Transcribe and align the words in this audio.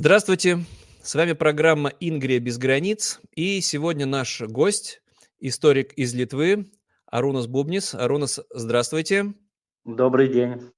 Здравствуйте, 0.00 0.58
с 1.02 1.16
вами 1.16 1.32
программа 1.32 1.90
«Ингрия 1.98 2.38
без 2.38 2.56
границ», 2.56 3.20
и 3.34 3.60
сегодня 3.60 4.06
наш 4.06 4.40
гость, 4.42 5.02
историк 5.40 5.92
из 5.94 6.14
Литвы, 6.14 6.70
Арунас 7.06 7.48
Бубнис. 7.48 7.96
Арунас, 7.96 8.38
здравствуйте. 8.50 9.34
Добрый 9.84 10.28
день. 10.28 10.70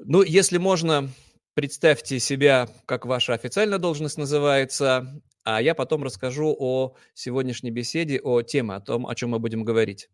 Ну, 0.00 0.22
если 0.22 0.58
можно, 0.58 1.08
представьте 1.54 2.18
себя, 2.18 2.66
как 2.84 3.06
ваша 3.06 3.34
официальная 3.34 3.78
должность 3.78 4.18
называется, 4.18 5.22
а 5.44 5.62
я 5.62 5.76
потом 5.76 6.02
расскажу 6.02 6.56
о 6.58 6.96
сегодняшней 7.14 7.70
беседе, 7.70 8.20
о 8.20 8.42
теме, 8.42 8.74
о 8.74 8.80
том, 8.80 9.06
о 9.06 9.14
чем 9.14 9.30
мы 9.30 9.38
будем 9.38 9.62
говорить. 9.62 10.10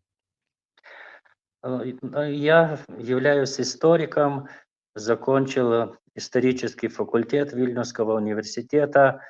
Э, 1.63 1.81
я 2.31 2.77
являюсь 2.99 3.59
историком, 3.59 4.49
закончил 4.93 5.97
исторический 6.15 6.87
факультет 6.87 7.53
Вильнюсского 7.53 8.15
университета, 8.15 9.21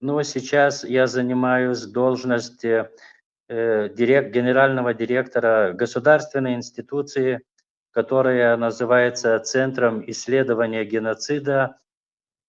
но 0.00 0.22
сейчас 0.22 0.84
я 0.84 1.06
занимаюсь 1.06 1.82
должностью 1.82 2.90
э, 3.48 3.88
директ, 3.88 4.34
генерального 4.34 4.92
директора 4.92 5.72
государственной 5.72 6.54
институции, 6.54 7.42
которая 7.92 8.56
называется 8.56 9.38
Центром 9.38 10.02
исследования 10.10 10.84
геноцида 10.84 11.78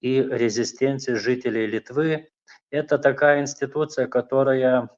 и 0.01 0.21
резистенции 0.21 1.13
жителей 1.13 1.67
Литвы. 1.67 2.29
Это 2.71 2.97
такая 2.97 3.41
институция, 3.41 4.07
которая 4.07 4.89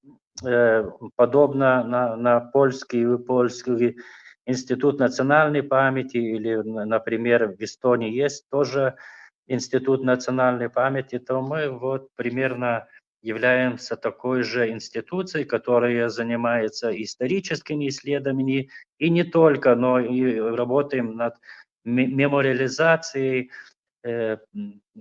э, 0.43 0.89
подобна 1.17 1.83
на, 1.83 2.15
на 2.15 2.39
польский, 2.39 3.17
польский 3.17 3.97
Институт 4.45 4.99
национальной 4.99 5.63
памяти 5.63 6.17
или, 6.17 6.55
например, 6.55 7.47
в 7.47 7.61
Эстонии 7.61 8.11
есть 8.11 8.47
тоже 8.49 8.95
Институт 9.47 10.03
национальной 10.03 10.69
памяти, 10.69 11.19
то 11.19 11.41
мы 11.41 11.69
вот 11.69 12.09
примерно 12.15 12.87
являемся 13.21 13.95
такой 13.95 14.43
же 14.43 14.69
институцией, 14.69 15.45
которая 15.45 16.09
занимается 16.09 16.91
историческими 16.91 17.87
исследованиями, 17.87 18.69
и 18.99 19.09
не 19.09 19.23
только, 19.23 19.75
но 19.75 19.99
и 19.99 20.39
работаем 20.39 21.15
над 21.15 21.35
мемориализацией, 21.85 23.51
э, 24.03 24.37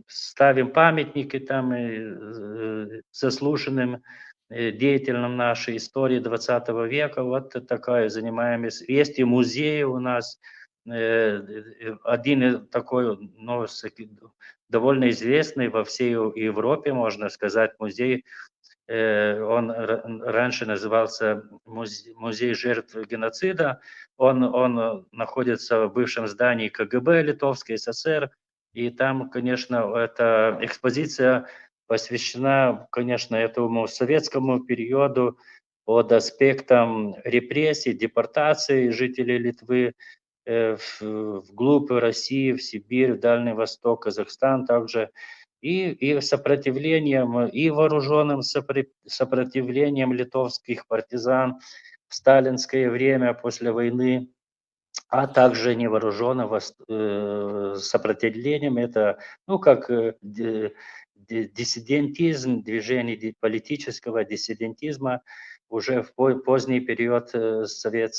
ставим 0.07 0.73
памятники 0.73 1.39
там 1.39 1.73
э, 1.73 3.03
заслуженным 3.13 4.03
Э, 4.51 4.73
деятельном 4.73 5.37
нашей 5.37 5.79
истории 5.79 6.19
20 6.19 6.69
века. 6.87 7.23
Вот 7.23 7.55
такая 7.67 8.11
занимаемся. 8.11 8.85
Есть 8.87 9.19
и 9.19 9.25
музей 9.25 9.85
у 9.85 9.99
нас, 9.99 10.39
э, 10.87 11.41
один 12.05 12.67
такой, 12.67 13.17
ну, 13.39 13.67
довольно 14.69 15.09
известный 15.11 15.69
во 15.69 15.83
всей 15.85 16.11
Европе, 16.13 16.93
можно 16.93 17.31
сказать, 17.31 17.73
музей. 17.79 18.25
Э, 18.87 19.41
он 19.41 19.71
раньше 19.71 20.67
назывался 20.67 21.43
Музей 21.65 22.53
жертв 22.53 22.97
геноцида. 22.97 23.81
Он, 24.19 24.43
он 24.43 25.07
находится 25.11 25.87
в 25.87 25.95
бывшем 25.95 26.29
здании 26.29 26.69
КГБ 26.69 27.23
Литовской 27.23 27.79
ССР. 27.79 28.31
И 28.75 28.91
там, 28.91 29.31
конечно, 29.31 29.97
эта 29.97 30.59
экспозиция 30.61 31.47
посвящена, 31.87 32.89
конечно, 32.91 33.37
этому 33.37 33.87
советскому 33.87 34.61
периоду 34.61 35.39
под 35.85 36.13
аспектом 36.13 37.17
репрессий, 37.25 37.93
депортации 37.93 38.91
жителей 38.91 39.39
Литвы 39.39 39.95
э, 40.47 40.77
вглубь 41.01 41.91
России, 41.91 42.53
в 42.53 42.63
Сибирь, 42.63 43.15
в 43.15 43.21
Дальний 43.21 43.53
Восток, 43.53 44.05
Казахстан 44.05 44.67
также, 44.67 45.11
и, 45.61 45.91
и 45.91 46.21
сопротивлением, 46.21 47.47
и 47.47 47.71
вооруженным 47.71 48.43
сопротивлением 48.43 50.13
литовских 50.13 50.87
партизан 50.87 51.59
в 52.09 52.15
сталинское 52.15 52.91
время 52.91 53.33
после 53.35 53.73
войны, 53.73 54.29
а 55.09 55.27
также 55.27 55.75
невооруженным 55.75 56.51
э, 56.55 57.77
сопротивлением. 57.79 58.77
Это, 58.77 59.19
ну, 59.49 59.59
как 59.59 59.91
э, 59.91 60.15
диссидентизм, 61.15 62.63
движение 62.63 63.35
политического 63.41 64.25
диссидентизма 64.25 65.23
уже 65.69 66.03
в 66.03 66.13
поздний 66.43 66.81
период, 66.81 67.31
э, 67.35 67.67
совет, 67.67 68.13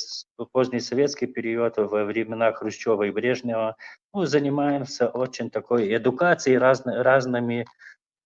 поздний 0.52 0.80
советский 0.80 1.28
период, 1.28 1.78
во 1.78 2.04
времена 2.04 2.52
Хрущева 2.52 3.04
и 3.04 3.12
Брежнева, 3.12 3.78
ну, 4.14 4.26
занимаемся 4.26 5.08
очень 5.08 5.50
такой 5.50 5.96
эдукацией, 5.96 6.58
разно, 6.58 7.04
разными 7.04 7.66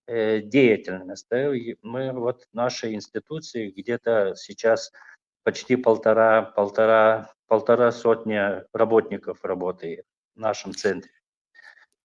э, 0.07 0.41
деятельностью. 0.41 1.77
Мы 1.83 2.11
вот 2.13 2.47
нашей 2.53 2.95
институции 2.95 3.71
где-то 3.75 4.33
сейчас 4.35 4.91
почти 5.43 5.75
полтора, 5.75 6.41
полтора, 6.41 7.33
полтора 7.47 7.91
сотня 7.91 8.65
работников 8.73 9.43
работает 9.43 10.05
в 10.35 10.39
нашем 10.39 10.73
центре. 10.73 11.11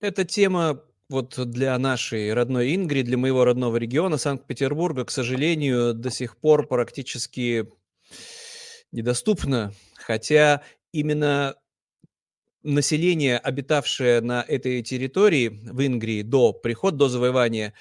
Эта 0.00 0.24
тема 0.24 0.82
вот 1.14 1.50
для 1.50 1.78
нашей 1.78 2.34
родной 2.34 2.74
Ингри, 2.74 3.02
для 3.02 3.16
моего 3.16 3.44
родного 3.44 3.78
региона 3.78 4.18
Санкт-Петербурга, 4.18 5.04
к 5.04 5.10
сожалению, 5.10 5.94
до 5.94 6.10
сих 6.10 6.36
пор 6.36 6.66
практически 6.66 7.66
недоступна, 8.92 9.72
хотя 9.96 10.62
именно 10.92 11.54
население, 12.62 13.38
обитавшее 13.38 14.20
на 14.20 14.44
этой 14.46 14.82
территории 14.82 15.48
в 15.48 15.86
Ингрии 15.86 16.22
до 16.22 16.52
прихода, 16.52 16.96
до 16.98 17.08
завоевания 17.08 17.74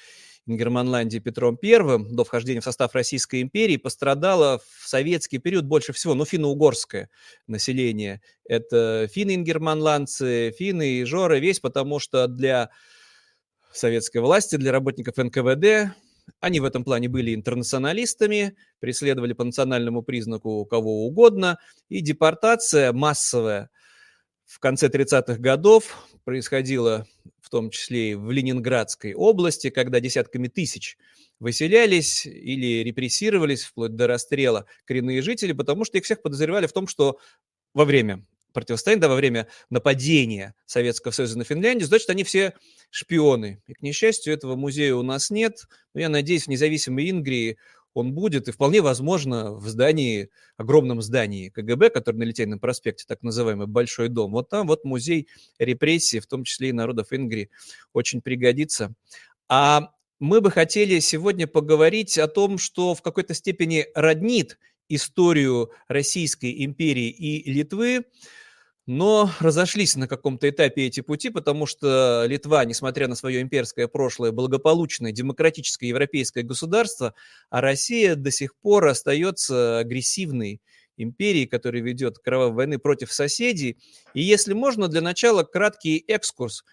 Ингерманландии 0.46 1.20
Петром 1.20 1.58
I, 1.64 2.14
до 2.14 2.24
вхождения 2.24 2.62
в 2.62 2.66
состав 2.66 2.94
Российской 2.94 3.42
империи, 3.42 3.78
пострадало 3.78 4.60
в 4.60 4.88
советский 4.88 5.38
период 5.38 5.66
больше 5.66 5.94
всего, 5.94 6.16
ну, 6.16 6.26
финно-угорское 6.26 7.10
население. 7.48 8.22
Это 8.46 9.08
финны-ингерманландцы, 9.14 10.54
финны 10.58 10.96
и 10.96 11.04
жоры, 11.06 11.40
весь 11.40 11.60
потому 11.60 12.00
что 12.00 12.28
для 12.28 12.72
советской 13.78 14.20
власти, 14.20 14.56
для 14.56 14.72
работников 14.72 15.18
НКВД. 15.18 15.96
Они 16.40 16.60
в 16.60 16.66
этом 16.66 16.84
плане 16.84 17.10
были 17.10 17.36
интернационалистами, 17.36 18.56
преследовали 18.80 19.34
по 19.34 19.44
национальному 19.44 20.04
признаку 20.04 20.66
кого 20.66 21.06
угодно, 21.06 21.58
и 21.90 22.02
депортация 22.02 22.94
массовая 22.94 23.70
в 24.46 24.60
конце 24.60 24.88
30-х 24.88 25.36
годов 25.38 26.08
происходила 26.24 27.06
в 27.42 27.50
том 27.50 27.70
числе 27.70 28.12
и 28.12 28.16
в 28.16 28.32
Ленинградской 28.32 29.14
области, 29.14 29.70
когда 29.70 30.00
десятками 30.00 30.48
тысяч 30.48 30.98
выселялись 31.40 32.26
или 32.26 32.84
репрессировались 32.84 33.64
вплоть 33.64 33.96
до 33.96 34.08
расстрела 34.08 34.66
коренные 34.86 35.22
жители, 35.22 35.52
потому 35.52 35.84
что 35.84 35.98
их 35.98 36.06
всех 36.06 36.22
подозревали 36.22 36.68
в 36.68 36.74
том, 36.74 36.88
что 36.88 37.20
во 37.74 37.86
время 37.86 38.26
противостояние, 38.54 39.02
да, 39.02 39.10
во 39.10 39.16
время 39.16 39.48
нападения 39.70 40.56
Советского 40.66 41.12
Союза 41.12 41.38
на 41.38 41.44
Финляндию, 41.44 41.88
значит, 41.88 42.10
они 42.10 42.24
все 42.24 42.54
шпионы. 42.90 43.62
И, 43.68 43.74
к 43.74 43.82
несчастью, 43.82 44.34
этого 44.34 44.56
музея 44.56 44.96
у 44.96 45.04
нас 45.04 45.30
нет. 45.30 45.68
Но 45.94 46.02
я 46.02 46.10
надеюсь, 46.10 46.46
в 46.46 46.48
независимой 46.48 47.10
Ингрии 47.10 47.58
он 47.94 48.14
будет, 48.14 48.48
и 48.48 48.52
вполне 48.52 48.82
возможно 48.82 49.54
в 49.54 49.68
здании, 49.68 50.30
огромном 50.58 51.02
здании 51.02 51.50
КГБ, 51.50 51.92
который 51.92 52.18
на 52.18 52.24
Литейном 52.24 52.60
проспекте, 52.60 53.06
так 53.08 53.22
называемый 53.22 53.68
Большой 53.68 54.10
дом, 54.10 54.32
вот 54.32 54.50
там 54.50 54.68
вот 54.68 54.84
музей 54.84 55.28
репрессий, 55.60 56.20
в 56.20 56.28
том 56.28 56.44
числе 56.44 56.70
и 56.70 56.74
народов 56.74 57.08
Ингрии, 57.12 57.50
очень 57.94 58.22
пригодится. 58.22 58.94
А 59.48 59.92
мы 60.20 60.42
бы 60.42 60.52
хотели 60.52 61.00
сегодня 61.00 61.48
поговорить 61.48 62.18
о 62.18 62.28
том, 62.28 62.58
что 62.58 62.96
в 62.96 63.02
какой-то 63.02 63.34
степени 63.34 63.86
роднит 63.94 64.58
историю 64.90 65.72
Российской 65.88 66.64
империи 66.66 67.10
и 67.10 67.52
Литвы, 67.52 68.06
но 68.86 69.32
разошлись 69.40 69.96
на 69.96 70.08
каком-то 70.08 70.50
этапе 70.50 70.86
эти 70.88 71.00
пути, 71.00 71.30
потому 71.30 71.66
что 71.66 72.26
Литва, 72.28 72.66
несмотря 72.66 73.08
на 73.08 73.16
свое 73.16 73.42
имперское 73.42 73.88
прошлое, 73.88 74.32
благополучное, 74.32 75.12
демократическое 75.12 75.88
европейское 75.88 76.44
государство, 76.44 77.14
а 77.50 77.62
Россия 77.62 78.16
до 78.16 78.30
сих 78.32 78.56
пор 78.58 78.88
остается 78.88 79.80
агрессивной 79.80 80.62
империей, 80.98 81.48
которая 81.48 81.82
ведет 81.82 82.20
кровавые 82.20 82.56
войны 82.56 82.78
против 82.78 83.12
соседей. 83.12 83.78
И 84.14 84.22
если 84.22 84.54
можно, 84.54 84.88
для 84.88 85.02
начала 85.02 85.44
краткий 85.44 86.04
экскурс. 86.08 86.64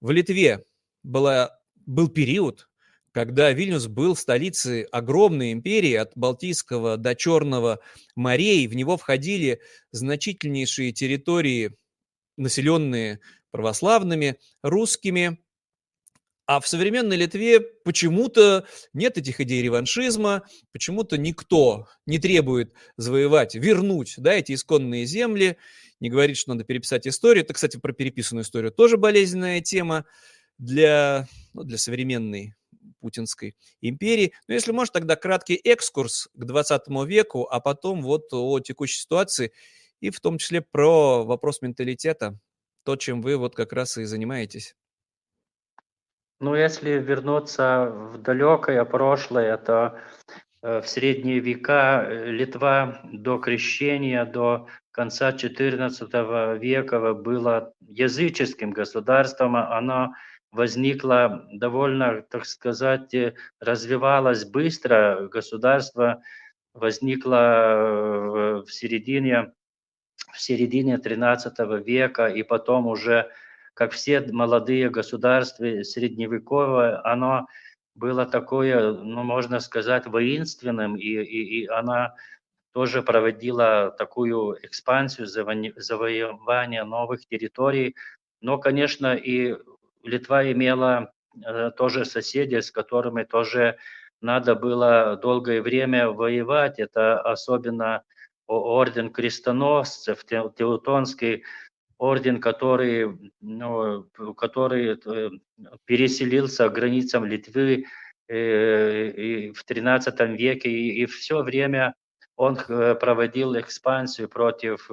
В 0.00 0.10
Литве 0.10 0.64
была, 1.02 1.58
был 1.84 2.08
период, 2.08 2.68
когда 3.16 3.50
Вильнюс 3.50 3.86
был 3.86 4.14
столицей 4.14 4.82
огромной 4.82 5.52
империи 5.52 5.94
от 5.94 6.12
Балтийского 6.16 6.98
до 6.98 7.14
Черного 7.14 7.80
морей, 8.14 8.66
в 8.66 8.74
него 8.74 8.98
входили 8.98 9.62
значительнейшие 9.90 10.92
территории, 10.92 11.78
населенные 12.36 13.20
православными, 13.52 14.36
русскими, 14.62 15.38
а 16.44 16.60
в 16.60 16.68
современной 16.68 17.16
Литве 17.16 17.60
почему-то 17.60 18.66
нет 18.92 19.16
этих 19.16 19.40
идей 19.40 19.62
реваншизма, 19.62 20.42
почему-то 20.72 21.16
никто 21.16 21.88
не 22.04 22.18
требует 22.18 22.74
завоевать, 22.98 23.54
вернуть 23.54 24.16
да, 24.18 24.34
эти 24.34 24.52
исконные 24.52 25.06
земли, 25.06 25.56
не 26.00 26.10
говорит, 26.10 26.36
что 26.36 26.50
надо 26.50 26.64
переписать 26.64 27.06
историю. 27.06 27.44
Это, 27.44 27.54
кстати, 27.54 27.78
про 27.78 27.94
переписанную 27.94 28.44
историю 28.44 28.72
тоже 28.72 28.98
болезненная 28.98 29.62
тема 29.62 30.04
для 30.58 31.28
ну, 31.54 31.64
для 31.64 31.78
современной 31.78 32.54
путинской 33.06 33.54
империи. 33.80 34.32
Но 34.48 34.54
если 34.54 34.72
можно, 34.72 34.92
тогда 34.92 35.14
краткий 35.14 35.54
экскурс 35.54 36.28
к 36.34 36.44
20 36.44 36.82
веку, 37.06 37.46
а 37.48 37.60
потом 37.60 38.02
вот 38.02 38.32
о 38.32 38.58
текущей 38.58 38.98
ситуации 38.98 39.52
и 40.00 40.10
в 40.10 40.18
том 40.18 40.38
числе 40.38 40.60
про 40.60 41.24
вопрос 41.24 41.62
менталитета, 41.62 42.36
то, 42.84 42.96
чем 42.96 43.22
вы 43.22 43.36
вот 43.36 43.54
как 43.54 43.72
раз 43.72 43.96
и 43.96 44.04
занимаетесь. 44.04 44.74
Ну, 46.40 46.54
если 46.54 46.90
вернуться 46.90 47.90
в 47.90 48.18
далекое 48.18 48.84
прошлое, 48.84 49.56
то 49.56 49.98
э, 50.62 50.80
в 50.82 50.88
средние 50.88 51.38
века 51.38 52.04
э, 52.04 52.30
Литва 52.30 53.00
до 53.04 53.38
крещения, 53.38 54.24
до 54.26 54.66
конца 54.90 55.30
XIV 55.30 56.58
века 56.58 57.14
была 57.14 57.72
языческим 57.80 58.70
государством. 58.70 59.56
Оно 59.56 60.14
возникло 60.56 61.46
довольно, 61.52 62.22
так 62.22 62.46
сказать, 62.46 63.14
э, 63.14 63.34
развивалось 63.60 64.44
быстро. 64.44 65.28
Государство 65.30 66.22
возникло 66.74 68.62
в 68.66 68.70
середине, 68.70 69.52
в 70.32 70.40
середине 70.40 70.96
XIII 70.96 71.82
века 71.82 72.26
и 72.26 72.42
потом 72.42 72.86
уже 72.86 73.30
как 73.74 73.92
все 73.92 74.20
молодые 74.32 74.88
государства 74.88 75.82
средневековые, 75.82 76.96
оно 77.04 77.46
было 77.94 78.24
такое, 78.24 78.92
ну, 78.92 79.22
можно 79.22 79.60
сказать, 79.60 80.06
воинственным, 80.06 80.96
и, 80.96 81.08
и, 81.08 81.60
и 81.62 81.66
она 81.66 82.14
тоже 82.72 83.02
проводила 83.02 83.94
такую 83.98 84.58
экспансию, 84.62 85.26
завоевание 85.26 86.84
новых 86.84 87.26
территорий. 87.26 87.96
Но, 88.40 88.58
конечно, 88.58 89.14
и 89.14 89.56
Литва 90.06 90.50
имела 90.50 91.12
э, 91.44 91.70
тоже 91.76 92.04
соседей, 92.04 92.62
с 92.62 92.70
которыми 92.70 93.24
тоже 93.24 93.76
надо 94.20 94.54
было 94.54 95.18
долгое 95.20 95.60
время 95.60 96.08
воевать. 96.08 96.78
Это 96.78 97.20
особенно 97.20 98.02
орден 98.46 99.10
крестоносцев, 99.10 100.24
Теутонский 100.24 101.44
орден, 101.98 102.40
который, 102.40 103.32
ну, 103.40 104.04
который 104.36 104.98
э, 104.98 105.30
переселился 105.84 106.68
к 106.68 106.72
границам 106.72 107.24
Литвы 107.24 107.86
э, 108.28 109.08
и 109.10 109.52
в 109.52 109.64
XIII 109.64 110.36
веке, 110.36 110.70
и, 110.70 111.02
и 111.02 111.06
все 111.06 111.42
время 111.42 111.94
он 112.36 112.58
э, 112.68 112.94
проводил 112.94 113.58
экспансию 113.58 114.28
против 114.28 114.90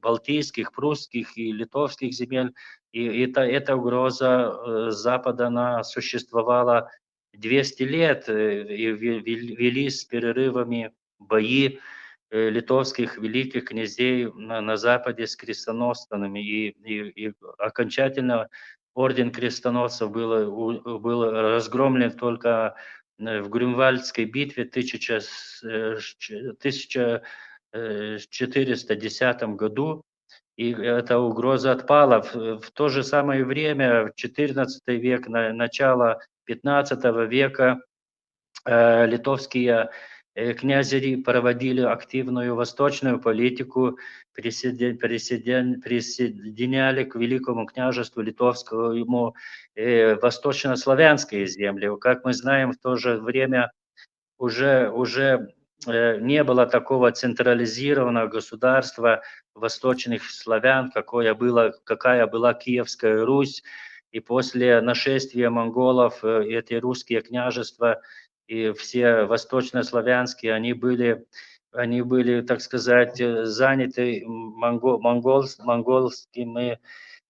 балтийских, 0.00 0.72
прусских 0.72 1.36
и 1.36 1.52
литовских 1.52 2.12
земель, 2.12 2.52
и 2.92 3.22
это, 3.22 3.40
эта 3.40 3.76
угроза 3.76 4.90
Запада, 4.90 5.46
она 5.46 5.82
существовала 5.82 6.90
200 7.32 7.82
лет, 7.84 8.28
и 8.28 8.92
вели 8.92 9.88
с 9.88 10.04
перерывами 10.04 10.92
бои, 11.18 11.78
Э, 12.34 12.48
литовских 12.48 13.18
великих 13.18 13.66
князей 13.66 14.32
на, 14.32 14.62
на 14.62 14.78
Западе 14.78 15.26
с 15.26 15.36
крестоносцами. 15.36 16.40
И, 16.40 16.70
и, 16.70 17.26
и 17.26 17.34
окончательно 17.58 18.48
орден 18.94 19.30
крестоносцев 19.30 20.10
был, 20.10 20.98
был 20.98 21.30
разгромлен 21.30 22.10
только 22.12 22.48
э, 22.48 22.80
в 23.18 23.48
Грюнвальдской 23.48 24.24
битве 24.24 24.64
1410 24.64 26.96
э, 27.72 29.46
году. 29.48 30.02
И 30.56 30.72
эта 30.72 31.18
угроза 31.18 31.72
отпала. 31.72 32.22
В, 32.22 32.60
в 32.60 32.70
то 32.72 32.88
же 32.88 33.02
самое 33.02 33.44
время, 33.44 34.06
в 34.06 34.12
XIV 34.22 34.66
век, 34.86 35.28
на, 35.28 35.52
начало 35.52 36.20
XV 36.48 37.26
века, 37.26 37.80
э, 38.64 39.06
литовские 39.06 39.90
Э, 40.34 40.54
князья 40.54 41.18
проводили 41.22 41.82
активную 41.82 42.54
восточную 42.54 43.20
политику, 43.20 43.98
присоединяли 44.32 47.04
к 47.04 47.16
Великому 47.16 47.66
княжеству 47.66 48.22
Литовскому 48.22 48.92
ему 48.92 49.34
э, 49.74 50.14
восточнославянские 50.14 51.46
земли. 51.46 51.90
Как 52.00 52.24
мы 52.24 52.32
знаем, 52.32 52.72
в 52.72 52.78
то 52.78 52.96
же 52.96 53.18
время 53.18 53.72
уже, 54.38 54.90
уже 54.90 55.52
э, 55.86 56.18
не 56.20 56.42
было 56.44 56.64
такого 56.64 57.12
централизированного 57.12 58.28
государства 58.28 59.20
восточных 59.54 60.30
славян, 60.30 60.90
какое 60.90 61.34
было, 61.34 61.74
какая 61.84 62.26
была 62.26 62.54
Киевская 62.54 63.26
Русь. 63.26 63.62
И 64.12 64.20
после 64.20 64.80
нашествия 64.80 65.50
монголов 65.50 66.24
эти 66.24 66.72
русские 66.74 67.20
княжества 67.22 68.00
и 68.52 68.72
все 68.72 69.24
восточнославянские, 69.24 70.52
они 70.52 70.74
были, 70.74 71.24
они 71.72 72.02
были, 72.02 72.42
так 72.42 72.60
сказать, 72.60 73.16
заняты 73.16 74.22
монгол, 74.26 75.00
монгол, 75.00 75.46
монгольскими 75.60 76.78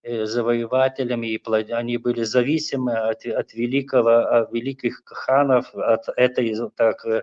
э, 0.03 0.27
завоевателями, 0.27 1.29
и 1.29 1.73
они 1.73 1.97
были 1.99 2.25
зависимы 2.25 2.95
от, 2.95 3.25
от 3.25 3.55
великого, 3.55 4.17
от 4.41 4.53
великих 4.53 5.03
ханов, 5.05 5.73
от 5.75 6.09
этой, 6.17 6.57
так, 6.75 7.07
э, 7.07 7.23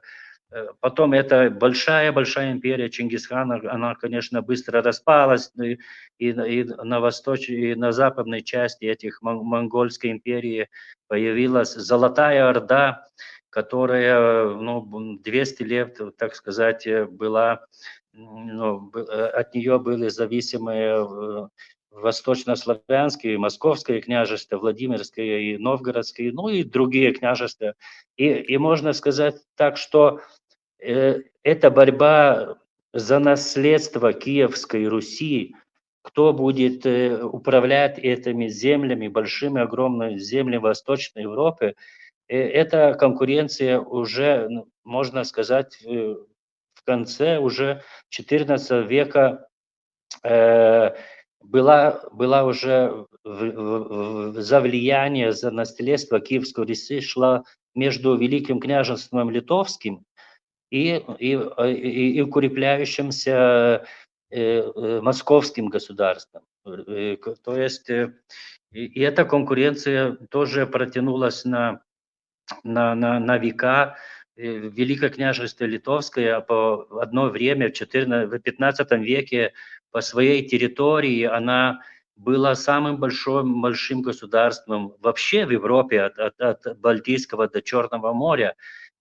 Потом 0.79 1.13
эта 1.13 1.51
большая-большая 1.51 2.53
империя 2.53 2.89
Чингисхана, 2.89 3.61
она, 3.71 3.93
конечно, 3.93 4.41
быстро 4.41 4.81
распалась, 4.81 5.51
и, 5.61 5.77
и, 6.17 6.29
и 6.29 6.63
на 6.63 6.99
восточной, 6.99 7.73
и 7.73 7.75
на 7.75 7.91
западной 7.91 8.41
части 8.41 8.85
этих 8.85 9.21
монгольской 9.21 10.09
империи 10.09 10.69
появилась 11.07 11.75
Золотая 11.75 12.49
Орда, 12.49 13.05
которая 13.49 14.49
ну, 14.55 15.17
200 15.17 15.63
лет, 15.63 15.99
так 16.17 16.35
сказать, 16.35 16.87
была, 17.11 17.65
ну, 18.13 18.91
от 18.93 19.53
нее 19.53 19.79
были 19.79 20.09
зависимые 20.09 21.05
э, 21.05 21.47
восточнославянские, 21.91 23.37
московское 23.37 24.01
княжество, 24.01 24.57
Владимирское 24.57 25.39
и 25.39 25.57
Новгородское, 25.57 26.31
ну 26.31 26.49
и 26.49 26.63
другие 26.63 27.13
княжества. 27.13 27.75
И, 28.17 28.27
и 28.27 28.57
можно 28.57 28.93
сказать 28.93 29.37
так, 29.55 29.77
что 29.77 30.21
э, 30.79 31.21
эта 31.43 31.71
борьба 31.71 32.57
за 32.93 33.19
наследство 33.19 34.13
Киевской 34.13 34.87
Руси, 34.87 35.55
кто 36.01 36.33
будет 36.33 36.85
э, 36.85 37.21
управлять 37.21 37.99
этими 37.99 38.47
землями, 38.47 39.07
большими, 39.07 39.61
огромными 39.61 40.17
землями 40.17 40.61
Восточной 40.61 41.23
Европы, 41.23 41.75
эта 42.29 42.93
конкуренция 42.93 43.79
уже, 43.79 44.47
ну, 44.49 44.67
можно 44.83 45.23
сказать, 45.23 45.81
в 45.83 46.83
конце 46.85 47.39
уже 47.39 47.81
XIV 48.15 48.87
века 48.87 49.47
э, 50.23 50.95
была, 51.41 52.03
была 52.11 52.43
уже 52.43 53.05
за 53.23 54.61
влияние, 54.61 55.31
за 55.31 55.51
наследство 55.51 56.19
Киевской 56.19 56.65
Руси 56.65 57.01
шла 57.01 57.43
между 57.75 58.15
Великим 58.15 58.59
княжеством 58.59 59.29
Литовским 59.29 60.05
и, 60.71 61.03
и, 61.19 61.31
и, 61.33 62.17
и 62.17 62.21
укрепляющимся 62.21 63.85
э, 64.29 64.37
э, 64.37 65.01
московским 65.01 65.67
государством. 65.67 66.43
То 66.63 67.57
есть 67.57 67.89
и 68.71 69.01
эта 69.01 69.25
конкуренция 69.25 70.17
тоже 70.29 70.67
протянулась 70.67 71.43
на 71.43 71.81
на, 72.63 72.95
на, 72.95 73.19
на 73.19 73.37
века. 73.37 73.97
Э, 74.35 74.69
Великое 74.69 75.09
княжество 75.09 75.65
Литовское 75.65 76.39
по 76.41 76.87
одно 77.01 77.29
время 77.29 77.69
в, 77.69 77.73
14, 77.73 78.29
в 78.29 78.39
15 78.39 78.91
веке 78.91 79.53
по 79.91 80.01
своей 80.01 80.47
территории 80.47 81.23
она 81.23 81.81
была 82.15 82.55
самым 82.55 82.97
большим, 82.97 83.61
большим 83.61 84.01
государством 84.01 84.95
вообще 84.99 85.45
в 85.45 85.51
Европе 85.51 86.01
от, 86.01 86.19
от, 86.19 86.41
от 86.41 86.79
Балтийского 86.79 87.47
до 87.47 87.61
Черного 87.61 88.13
моря. 88.13 88.55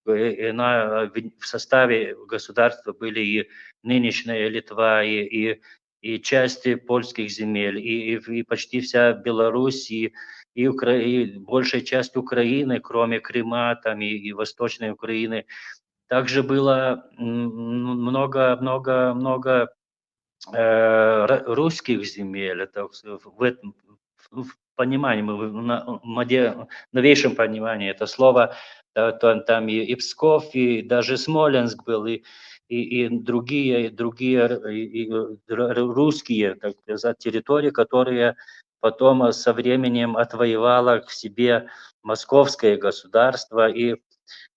И 0.07 0.45
она, 0.47 1.11
в 1.39 1.47
составе 1.47 2.17
государства 2.27 2.93
были 2.93 3.21
и 3.21 3.49
нынешняя 3.83 4.49
Литва, 4.49 5.05
и, 5.05 5.23
и, 5.25 5.61
и 6.01 6.21
части 6.21 6.77
польских 6.77 7.29
земель, 7.31 7.79
и, 7.79 8.15
и, 8.15 8.39
и 8.39 8.43
почти 8.43 8.81
вся 8.81 9.13
Беларусь, 9.13 9.91
и, 9.91 10.15
и, 10.55 10.67
Укра... 10.67 10.97
и 10.97 11.39
большая 11.39 11.83
часть 11.83 12.17
Украины, 12.17 12.81
кроме 12.81 13.21
Крыма 13.21 13.77
там, 13.83 14.01
и, 14.01 14.09
и 14.09 14.33
Восточной 14.33 14.91
Украины. 14.91 15.47
Также 16.09 16.43
было 16.43 17.11
много, 17.19 18.57
много, 18.61 19.15
много 19.15 19.69
э, 20.53 21.27
русских 21.55 22.05
земель. 22.07 22.63
Это 22.63 22.89
в 22.89 23.43
этом 23.43 23.75
в 24.31 24.47
понимании, 24.75 25.23
на 25.23 26.67
новейшем 26.93 27.35
понимании 27.35 27.91
это 27.91 28.07
слово, 28.07 28.55
там, 28.95 29.45
там 29.45 29.69
и, 29.69 29.81
и 29.81 29.95
Псков, 29.97 30.55
и 30.55 30.83
даже 30.83 31.17
Смоленск 31.17 31.85
был, 31.85 32.07
и, 32.07 32.23
и, 32.69 33.05
и 33.05 33.09
другие, 33.09 33.91
другие 33.91 34.61
и, 34.71 35.05
и 35.05 35.11
русские 35.49 36.55
так 36.55 36.75
сказать, 36.81 37.19
территории, 37.19 37.71
которые 37.71 38.37
потом 38.81 39.33
со 39.33 39.53
временем 39.53 40.17
отвоевала 40.17 40.99
к 40.99 41.11
себе 41.11 41.69
московское 42.03 42.77
государство. 42.77 43.69
И, 43.69 43.97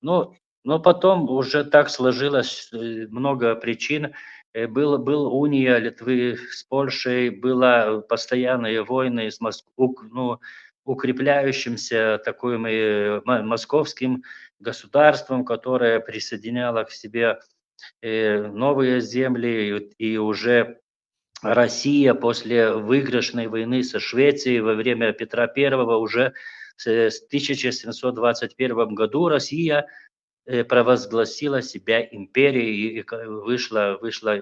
ну, 0.01 0.35
но 0.63 0.79
потом 0.79 1.29
уже 1.29 1.63
так 1.63 1.89
сложилось 1.89 2.69
много 2.71 3.55
причин. 3.55 4.13
Был, 4.53 4.97
был 4.97 5.33
уния 5.33 5.77
Литвы 5.77 6.37
с 6.51 6.63
Польшей, 6.63 7.29
была 7.29 8.01
постоянные 8.01 8.83
войны 8.83 9.31
с 9.31 9.39
Моск... 9.39 9.65
ну, 9.77 10.39
укрепляющимся 10.83 12.19
таким 12.23 12.67
московским 13.25 14.23
государством, 14.59 15.45
которое 15.45 15.99
присоединяло 15.99 16.83
к 16.83 16.91
себе 16.91 17.39
э, 18.01 18.47
новые 18.47 19.01
земли, 19.01 19.89
и 19.97 20.17
уже 20.17 20.79
Россия 21.41 22.13
после 22.13 22.71
выигрышной 22.71 23.47
войны 23.47 23.83
со 23.83 23.99
Швецией 23.99 24.59
во 24.59 24.73
время 24.73 25.13
Петра 25.13 25.51
I 25.55 25.73
уже 25.73 26.33
в 26.77 26.87
1721 26.87 28.95
году 28.95 29.27
Россия 29.27 29.87
э, 30.45 30.63
провозгласила 30.63 31.61
себя 31.61 32.01
империей 32.01 32.99
и 32.99 33.05
вышла, 33.27 33.97
вышла 34.01 34.41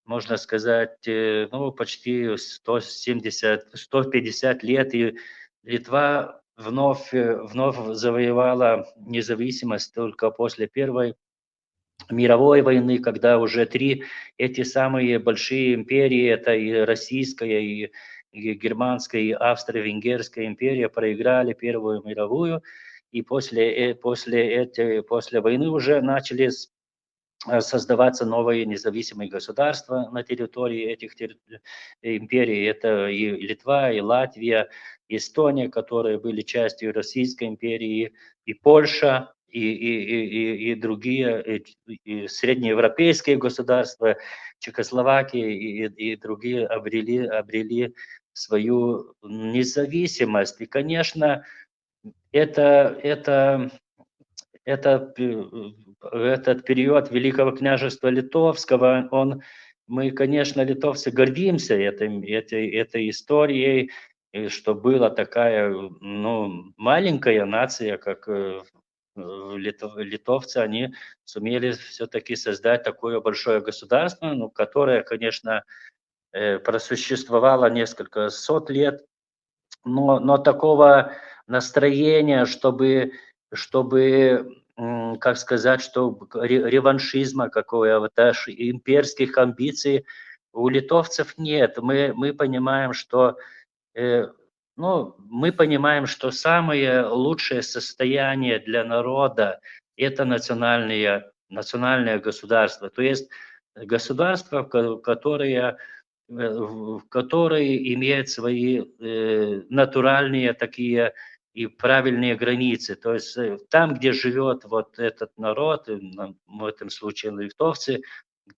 можно 0.06 0.36
сказать, 0.36 1.06
э, 1.06 1.48
ну, 1.50 1.72
почти 1.72 2.36
170, 2.36 3.70
150 3.74 4.62
лет, 4.62 4.94
и 4.94 5.16
Литва 5.64 6.40
вновь, 6.56 7.12
э, 7.12 7.36
вновь 7.42 7.76
завоевала 7.96 8.86
независимость 8.96 9.94
только 9.94 10.30
после 10.30 10.66
Первой 10.68 11.14
мировой 12.10 12.62
войны, 12.62 12.98
когда 12.98 13.38
уже 13.38 13.66
три 13.66 14.04
эти 14.38 14.62
самые 14.62 15.18
большие 15.18 15.74
империи, 15.74 16.28
это 16.28 16.54
и 16.54 16.72
Российская, 16.72 17.60
и, 17.60 17.90
и 18.30 18.54
Германская, 18.54 19.22
и 19.22 19.32
Австро-Венгерская 19.32 20.46
империя 20.46 20.88
проиграли 20.88 21.52
Первую 21.52 22.02
мировую, 22.04 22.62
и 23.10 23.22
после, 23.22 23.90
э, 23.90 23.94
после, 23.94 24.54
этой, 24.54 25.02
после 25.02 25.40
войны 25.40 25.68
уже 25.68 26.00
начали 26.00 26.50
создаваться 27.60 28.24
новые 28.24 28.66
независимые 28.66 29.28
государства 29.28 30.08
на 30.10 30.22
территории 30.22 30.84
этих 30.84 31.12
империй. 32.02 32.64
Это 32.64 33.08
и 33.08 33.30
Литва, 33.30 33.92
и 33.92 34.00
Латвия, 34.00 34.68
и 35.08 35.16
Эстония, 35.16 35.68
которые 35.68 36.18
были 36.18 36.40
частью 36.40 36.92
Российской 36.92 37.44
империи, 37.44 38.14
и 38.44 38.54
Польша, 38.54 39.32
и, 39.48 39.72
и, 39.72 40.04
и, 40.04 40.72
и 40.72 40.74
другие 40.74 41.62
и, 41.86 42.00
и 42.04 42.28
среднеевропейские 42.28 43.36
государства, 43.36 44.16
Чехословакия 44.58 45.48
и, 45.48 45.86
и 45.86 46.16
другие 46.16 46.66
обрели, 46.66 47.26
обрели 47.26 47.94
свою 48.32 49.14
независимость. 49.22 50.60
И, 50.60 50.66
конечно, 50.66 51.44
это, 52.32 52.98
это, 53.02 53.70
это 54.66 55.14
этот 56.12 56.64
период 56.64 57.10
Великого 57.10 57.52
княжества 57.52 58.08
Литовского, 58.08 59.08
он, 59.12 59.42
мы, 59.86 60.10
конечно, 60.10 60.60
литовцы 60.60 61.10
гордимся 61.10 61.74
этой, 61.74 62.22
этой, 62.30 62.70
этой 62.70 63.08
историей, 63.08 63.92
что 64.48 64.74
была 64.74 65.08
такая 65.10 65.70
ну, 65.70 66.72
маленькая 66.76 67.44
нация, 67.44 67.96
как 67.96 68.28
э, 68.28 68.60
литов, 69.14 69.96
литовцы, 69.96 70.58
они 70.58 70.94
сумели 71.24 71.72
все-таки 71.72 72.36
создать 72.36 72.82
такое 72.82 73.20
большое 73.20 73.60
государство, 73.60 74.26
ну, 74.32 74.50
которое, 74.50 75.02
конечно, 75.02 75.62
э, 76.32 76.58
просуществовало 76.58 77.70
несколько 77.70 78.28
сот 78.30 78.68
лет, 78.68 79.06
но, 79.84 80.18
но 80.18 80.38
такого 80.38 81.12
настроения, 81.46 82.44
чтобы, 82.44 83.12
чтобы 83.52 84.62
как 85.20 85.38
сказать, 85.38 85.80
что 85.80 86.18
реваншизма 86.34 87.48
какого-то, 87.48 88.32
имперских 88.46 89.38
амбиций 89.38 90.04
у 90.52 90.68
литовцев 90.68 91.38
нет. 91.38 91.78
Мы, 91.78 92.12
мы 92.14 92.34
понимаем, 92.34 92.92
что 92.92 93.38
э, 93.94 94.26
ну, 94.76 95.14
мы 95.18 95.52
понимаем, 95.52 96.06
что 96.06 96.30
самое 96.30 97.06
лучшее 97.06 97.62
состояние 97.62 98.58
для 98.58 98.84
народа– 98.84 99.60
это 99.96 100.24
национальное, 100.24 101.32
национальное 101.48 102.18
государство. 102.18 102.90
То 102.90 103.02
есть 103.02 103.30
государство, 103.74 104.64
которое, 104.64 105.78
э, 106.28 106.98
которое 107.08 107.76
имеет 107.94 108.28
свои 108.28 108.82
э, 108.82 109.62
натуральные 109.70 110.52
такие 110.52 111.14
и 111.56 111.66
правильные 111.66 112.36
границы. 112.36 112.96
То 112.96 113.14
есть 113.14 113.36
э, 113.38 113.56
там, 113.70 113.94
где 113.94 114.12
живет 114.12 114.64
вот 114.64 114.98
этот 114.98 115.30
народ, 115.38 115.88
э, 115.88 115.98
в 116.46 116.64
этом 116.64 116.90
случае 116.90 117.32
литовцы, 117.32 118.02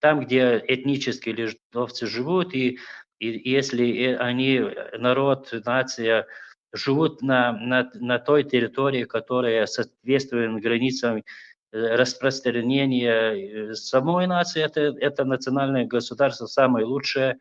там, 0.01 0.19
где 0.19 0.61
этнические 0.67 1.33
литовцы 1.33 2.07
живут, 2.07 2.53
и, 2.53 2.77
и 3.19 3.49
если 3.49 4.17
они, 4.19 4.61
народ, 4.97 5.49
нация, 5.65 6.27
живут 6.73 7.21
на, 7.21 7.53
на, 7.53 7.89
на 7.95 8.19
той 8.19 8.43
территории, 8.43 9.05
которая 9.05 9.65
соответствует 9.65 10.61
границам 10.61 11.15
э, 11.15 11.21
распространения 11.71 13.73
самой 13.75 14.27
нации, 14.27 14.61
это, 14.61 14.93
это 14.99 15.23
национальное 15.23 15.85
государство 15.85 16.47
самое 16.47 16.85
лучшее, 16.85 17.37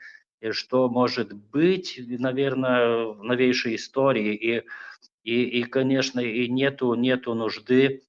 что 0.52 0.88
может 0.88 1.32
быть, 1.32 1.98
наверное, 1.98 3.06
в 3.06 3.24
новейшей 3.24 3.74
истории. 3.74 4.36
И 4.36 4.62
и, 5.28 5.60
и 5.60 5.62
конечно, 5.64 6.20
и 6.20 6.48
нету, 6.48 6.94
нету 6.94 7.34
нужды 7.34 8.02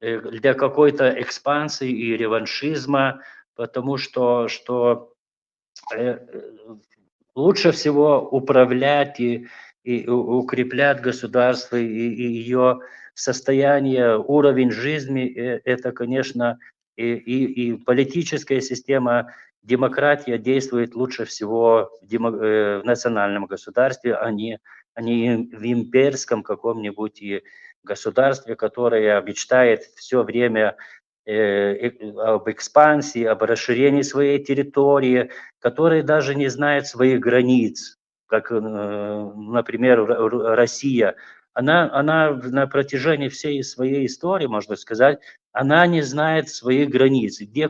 э, 0.00 0.20
для 0.20 0.52
какой-то 0.52 1.08
экспансии 1.22 1.88
и 1.88 2.16
реваншизма, 2.16 3.22
потому 3.54 3.96
что, 3.96 4.48
что 4.48 5.14
э, 5.96 6.18
лучше 7.34 7.72
всего 7.72 8.20
управлять 8.20 9.18
и, 9.20 9.46
и 9.84 10.06
укреплять 10.06 11.00
государство 11.00 11.76
и, 11.76 11.86
и 11.86 12.26
ее 12.26 12.80
состояние, 13.14 14.18
уровень 14.18 14.70
жизни, 14.70 15.32
э, 15.34 15.62
это, 15.64 15.92
конечно, 15.92 16.58
и, 16.96 17.14
и, 17.14 17.68
и 17.68 17.72
политическая 17.72 18.60
система, 18.60 19.32
демократия 19.62 20.36
действует 20.36 20.94
лучше 20.94 21.24
всего 21.24 21.90
в, 22.02 22.06
демо, 22.06 22.30
в 22.30 22.82
национальном 22.84 23.46
государстве, 23.46 24.14
а 24.14 24.30
не 24.30 24.60
а 24.96 25.02
не 25.02 25.48
в 25.52 25.62
имперском 25.62 26.42
каком-нибудь 26.42 27.22
государстве, 27.84 28.56
которое 28.56 29.20
мечтает 29.20 29.82
все 29.94 30.22
время 30.22 30.76
э, 31.26 31.88
об 32.16 32.48
экспансии, 32.48 33.22
об 33.22 33.42
расширении 33.42 34.00
своей 34.00 34.42
территории, 34.42 35.30
которое 35.60 36.02
даже 36.02 36.34
не 36.34 36.48
знает 36.48 36.86
своих 36.86 37.20
границ, 37.20 37.98
как, 38.26 38.50
э, 38.50 38.58
например, 38.58 40.06
Россия. 40.06 41.14
Она, 41.52 41.92
она 41.92 42.30
на 42.32 42.66
протяжении 42.66 43.28
всей 43.28 43.62
своей 43.62 44.06
истории, 44.06 44.46
можно 44.46 44.76
сказать, 44.76 45.20
она 45.52 45.86
не 45.86 46.00
знает 46.00 46.48
своих 46.48 46.88
границ, 46.88 47.38
где, 47.40 47.68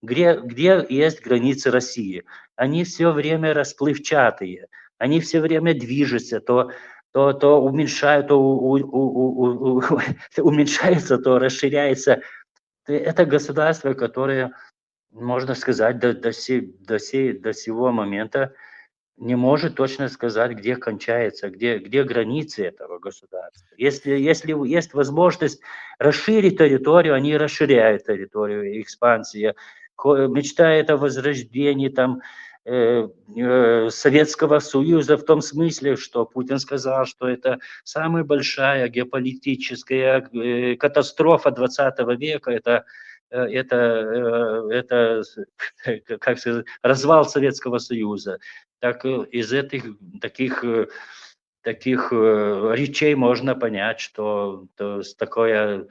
где, 0.00 0.40
где 0.42 0.86
есть 0.88 1.22
границы 1.22 1.70
России. 1.70 2.24
Они 2.56 2.84
все 2.84 3.12
время 3.12 3.52
расплывчатые, 3.52 4.68
они 4.98 5.20
все 5.20 5.40
время 5.40 5.74
движутся, 5.74 6.40
то, 6.40 6.70
то, 7.12 7.32
то 7.32 7.62
уменьшают, 7.62 8.28
то 8.28 8.40
у, 8.40 8.72
у, 8.72 8.78
у, 8.78 9.78
у, 9.78 9.82
уменьшается, 10.42 11.18
то 11.18 11.38
расширяется. 11.38 12.20
Это 12.86 13.24
государство, 13.24 13.94
которое, 13.94 14.52
можно 15.10 15.54
сказать, 15.54 15.98
до, 15.98 16.14
до, 16.14 16.32
сей, 16.32 16.76
до, 16.80 16.98
сей, 16.98 17.32
до 17.32 17.52
сего 17.52 17.92
момента 17.92 18.54
не 19.18 19.34
может 19.34 19.74
точно 19.74 20.08
сказать, 20.08 20.52
где 20.52 20.76
кончается, 20.76 21.50
где, 21.50 21.78
где 21.78 22.04
границы 22.04 22.66
этого 22.66 22.98
государства. 22.98 23.66
Если, 23.76 24.12
если 24.12 24.54
есть 24.66 24.94
возможность 24.94 25.60
расширить 25.98 26.58
территорию, 26.58 27.14
они 27.14 27.36
расширяют 27.36 28.04
территорию, 28.04 28.80
экспансия. 28.80 29.54
Мечтает 30.04 30.90
о 30.90 30.96
возрождении 30.96 31.88
там, 31.88 32.20
Советского 33.90 34.58
Союза 34.58 35.16
в 35.16 35.24
том 35.24 35.40
смысле, 35.40 35.96
что 35.96 36.26
Путин 36.26 36.58
сказал, 36.58 37.06
что 37.06 37.28
это 37.28 37.60
самая 37.84 38.24
большая 38.24 38.88
геополитическая 38.88 40.28
э, 40.32 40.76
катастрофа 40.76 41.50
20 41.50 41.98
века, 42.18 42.50
это 42.50 42.84
это, 43.30 43.76
это 44.70 45.22
как 46.20 46.38
сказать, 46.38 46.66
развал 46.82 47.24
Советского 47.26 47.78
Союза. 47.78 48.38
Так 48.80 49.04
э, 49.04 49.24
из 49.30 49.52
этих 49.52 49.84
таких 50.20 50.64
э, 50.64 50.88
таких 51.62 52.12
э, 52.12 52.72
речей 52.74 53.14
можно 53.14 53.54
понять, 53.54 54.00
что 54.00 54.66
то 54.76 54.98
есть 54.98 55.18
такое 55.18 55.88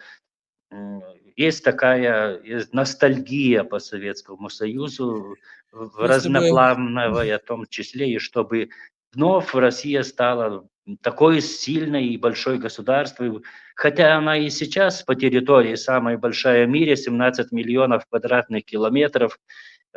есть 1.35 1.63
такая 1.63 2.41
есть 2.41 2.73
ностальгия 2.73 3.63
по 3.63 3.79
Советскому 3.79 4.49
Союзу, 4.49 5.35
в 5.71 5.99
разноплановая 5.99 7.39
в 7.39 7.43
том 7.43 7.65
числе, 7.67 8.11
и 8.11 8.19
чтобы 8.19 8.69
вновь 9.13 9.53
Россия 9.53 10.03
стала 10.03 10.67
такой 11.01 11.41
сильной 11.41 12.07
и 12.07 12.17
большой 12.17 12.57
государством, 12.57 13.43
хотя 13.75 14.15
она 14.15 14.37
и 14.37 14.49
сейчас 14.49 15.03
по 15.03 15.15
территории 15.15 15.75
самая 15.75 16.17
большая 16.17 16.65
в 16.65 16.69
мире, 16.69 16.95
17 16.95 17.51
миллионов 17.51 18.05
квадратных 18.07 18.63
километров, 18.63 19.37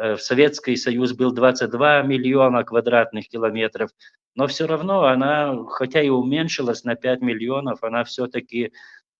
Э, 0.00 0.16
в 0.16 0.22
Советский 0.22 0.76
Союз 0.76 1.12
был 1.12 1.32
22 1.32 2.02
миллиона 2.02 2.64
квадратных 2.64 3.28
километров, 3.28 3.90
но 4.34 4.46
все 4.46 4.66
равно 4.66 5.04
она, 5.04 5.64
хотя 5.68 6.02
и 6.02 6.08
уменьшилась 6.08 6.84
на 6.84 6.94
5 6.94 7.20
миллионов, 7.20 7.82
она 7.82 8.04
все-таки 8.04 8.72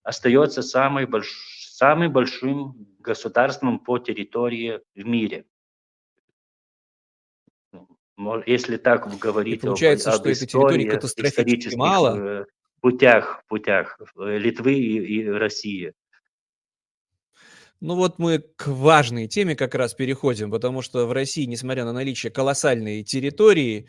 остается 0.02 0.62
самой 0.62 1.06
больш... 1.06 1.28
самым 1.72 2.12
большим 2.12 2.86
государством 2.98 3.78
по 3.78 3.98
территории 3.98 4.80
в 4.94 5.04
мире. 5.06 5.44
Если 8.46 8.76
так 8.76 9.18
говорить 9.18 9.56
и 9.56 9.66
получается, 9.66 10.10
об, 10.10 10.16
об 10.16 10.20
что 10.20 10.30
этой 10.30 10.46
территории 10.46 10.88
катастрофически 10.88 11.76
мало. 11.76 12.42
Э, 12.42 12.44
путях, 12.80 13.42
путях 13.48 13.98
э, 14.18 14.38
Литвы 14.38 14.74
и, 14.74 15.20
и 15.20 15.28
России. 15.28 15.92
Ну 17.80 17.94
вот 17.94 18.18
мы 18.18 18.40
к 18.56 18.66
важной 18.66 19.26
теме 19.26 19.56
как 19.56 19.74
раз 19.74 19.94
переходим, 19.94 20.50
потому 20.50 20.82
что 20.82 21.06
в 21.06 21.12
России, 21.12 21.44
несмотря 21.46 21.84
на 21.86 21.92
наличие 21.92 22.30
колоссальной 22.30 23.02
территории, 23.02 23.88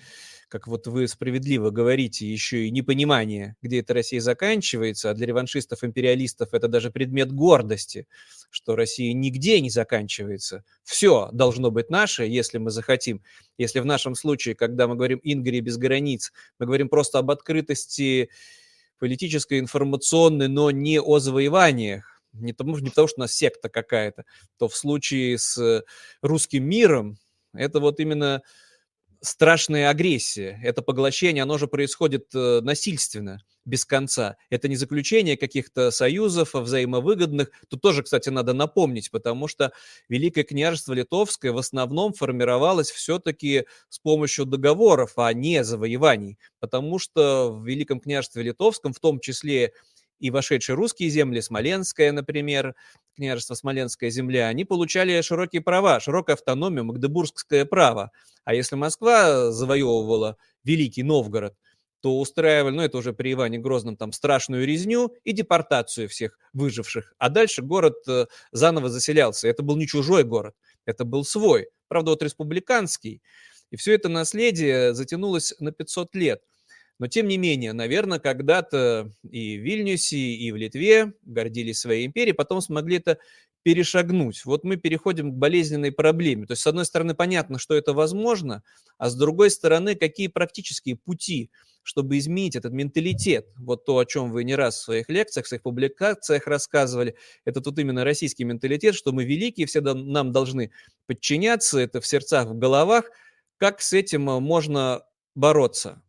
как 0.51 0.67
вот 0.67 0.85
вы 0.85 1.07
справедливо 1.07 1.69
говорите, 1.69 2.27
еще 2.27 2.65
и 2.65 2.71
непонимание, 2.71 3.55
где 3.61 3.79
эта 3.79 3.93
Россия 3.93 4.19
заканчивается, 4.19 5.09
а 5.09 5.13
для 5.13 5.27
реваншистов-империалистов 5.27 6.49
это 6.53 6.67
даже 6.67 6.91
предмет 6.91 7.31
гордости, 7.31 8.05
что 8.49 8.75
Россия 8.75 9.13
нигде 9.13 9.61
не 9.61 9.69
заканчивается. 9.69 10.65
Все 10.83 11.29
должно 11.31 11.71
быть 11.71 11.89
наше, 11.89 12.25
если 12.25 12.57
мы 12.57 12.69
захотим. 12.69 13.23
Если 13.57 13.79
в 13.79 13.85
нашем 13.85 14.13
случае, 14.13 14.55
когда 14.55 14.89
мы 14.89 14.95
говорим 14.95 15.21
«Ингрия 15.23 15.61
без 15.61 15.77
границ», 15.77 16.33
мы 16.59 16.65
говорим 16.65 16.89
просто 16.89 17.19
об 17.19 17.31
открытости 17.31 18.29
политической, 18.99 19.57
информационной, 19.57 20.49
но 20.49 20.69
не 20.69 20.99
о 20.99 21.19
завоеваниях, 21.19 22.21
не 22.33 22.51
потому, 22.51 22.77
не 22.79 22.89
потому 22.89 23.07
что 23.07 23.21
у 23.21 23.23
нас 23.23 23.33
секта 23.33 23.69
какая-то, 23.69 24.25
то 24.57 24.67
в 24.67 24.75
случае 24.75 25.37
с 25.37 25.85
русским 26.21 26.65
миром 26.65 27.17
это 27.53 27.79
вот 27.79 28.01
именно 28.01 28.41
страшная 29.21 29.89
агрессия, 29.89 30.59
это 30.63 30.81
поглощение, 30.81 31.43
оно 31.43 31.57
же 31.57 31.67
происходит 31.67 32.33
э, 32.33 32.61
насильственно, 32.61 33.39
без 33.65 33.85
конца. 33.85 34.37
Это 34.49 34.67
не 34.67 34.75
заключение 34.75 35.37
каких-то 35.37 35.91
союзов 35.91 36.53
взаимовыгодных. 36.55 37.51
Тут 37.69 37.81
тоже, 37.81 38.01
кстати, 38.03 38.29
надо 38.29 38.53
напомнить, 38.53 39.11
потому 39.11 39.47
что 39.47 39.71
Великое 40.09 40.43
княжество 40.43 40.93
Литовское 40.93 41.51
в 41.51 41.57
основном 41.57 42.13
формировалось 42.13 42.89
все-таки 42.89 43.65
с 43.89 43.99
помощью 43.99 44.45
договоров, 44.45 45.13
а 45.17 45.31
не 45.33 45.63
завоеваний. 45.63 46.39
Потому 46.59 46.97
что 46.97 47.51
в 47.51 47.65
Великом 47.65 47.99
княжестве 47.99 48.41
Литовском, 48.41 48.93
в 48.93 48.99
том 48.99 49.19
числе 49.19 49.73
и 50.21 50.29
вошедшие 50.29 50.75
русские 50.75 51.09
земли, 51.09 51.41
Смоленская, 51.41 52.11
например, 52.11 52.75
княжество 53.15 53.55
Смоленская 53.55 54.11
земля, 54.11 54.47
они 54.47 54.65
получали 54.65 55.19
широкие 55.21 55.61
права, 55.61 55.99
широкую 55.99 56.35
автономию, 56.35 56.85
магдебургское 56.85 57.65
право. 57.65 58.11
А 58.45 58.53
если 58.53 58.75
Москва 58.75 59.51
завоевывала 59.51 60.37
Великий 60.63 61.03
Новгород, 61.03 61.55
то 62.01 62.19
устраивали, 62.19 62.75
ну 62.75 62.81
это 62.81 62.97
уже 62.97 63.13
при 63.13 63.33
Иване 63.33 63.59
Грозном, 63.59 63.97
там 63.97 64.11
страшную 64.11 64.65
резню 64.65 65.13
и 65.23 65.33
депортацию 65.33 66.07
всех 66.09 66.37
выживших. 66.53 67.13
А 67.17 67.29
дальше 67.29 67.61
город 67.61 67.95
э, 68.07 68.25
заново 68.51 68.89
заселялся. 68.89 69.47
Это 69.47 69.61
был 69.61 69.77
не 69.77 69.87
чужой 69.87 70.23
город, 70.23 70.55
это 70.85 71.03
был 71.05 71.23
свой. 71.23 71.67
Правда, 71.87 72.11
вот 72.11 72.23
республиканский. 72.23 73.21
И 73.69 73.75
все 73.75 73.93
это 73.93 74.09
наследие 74.09 74.93
затянулось 74.93 75.53
на 75.59 75.71
500 75.71 76.15
лет. 76.15 76.41
Но 77.01 77.07
тем 77.07 77.27
не 77.27 77.39
менее, 77.39 77.73
наверное, 77.73 78.19
когда-то 78.19 79.11
и 79.27 79.57
в 79.57 79.61
Вильнюсе, 79.63 80.17
и 80.17 80.51
в 80.51 80.55
Литве 80.55 81.13
гордились 81.23 81.79
своей 81.79 82.05
империей, 82.05 82.35
потом 82.35 82.61
смогли 82.61 82.97
это 82.97 83.17
перешагнуть. 83.63 84.45
Вот 84.45 84.63
мы 84.63 84.77
переходим 84.77 85.31
к 85.31 85.35
болезненной 85.35 85.91
проблеме. 85.91 86.45
То 86.45 86.51
есть, 86.51 86.61
с 86.61 86.67
одной 86.67 86.85
стороны, 86.85 87.15
понятно, 87.15 87.57
что 87.57 87.73
это 87.73 87.93
возможно, 87.93 88.61
а 88.99 89.09
с 89.09 89.15
другой 89.15 89.49
стороны, 89.49 89.95
какие 89.95 90.27
практические 90.27 90.95
пути, 90.95 91.49
чтобы 91.81 92.19
изменить 92.19 92.55
этот 92.55 92.71
менталитет. 92.71 93.47
Вот 93.57 93.83
то, 93.83 93.97
о 93.97 94.05
чем 94.05 94.31
вы 94.31 94.43
не 94.43 94.53
раз 94.53 94.75
в 94.75 94.83
своих 94.83 95.09
лекциях, 95.09 95.47
в 95.47 95.49
своих 95.49 95.63
публикациях 95.63 96.45
рассказывали, 96.45 97.15
это 97.45 97.61
тут 97.61 97.79
именно 97.79 98.03
российский 98.03 98.43
менталитет, 98.43 98.93
что 98.93 99.11
мы 99.11 99.25
великие, 99.25 99.65
все 99.65 99.81
нам 99.81 100.31
должны 100.31 100.69
подчиняться, 101.07 101.79
это 101.79 101.99
в 101.99 102.05
сердцах, 102.05 102.49
в 102.49 102.59
головах. 102.59 103.05
Как 103.57 103.81
с 103.81 103.91
этим 103.91 104.21
можно 104.21 105.01
бороться? 105.33 106.03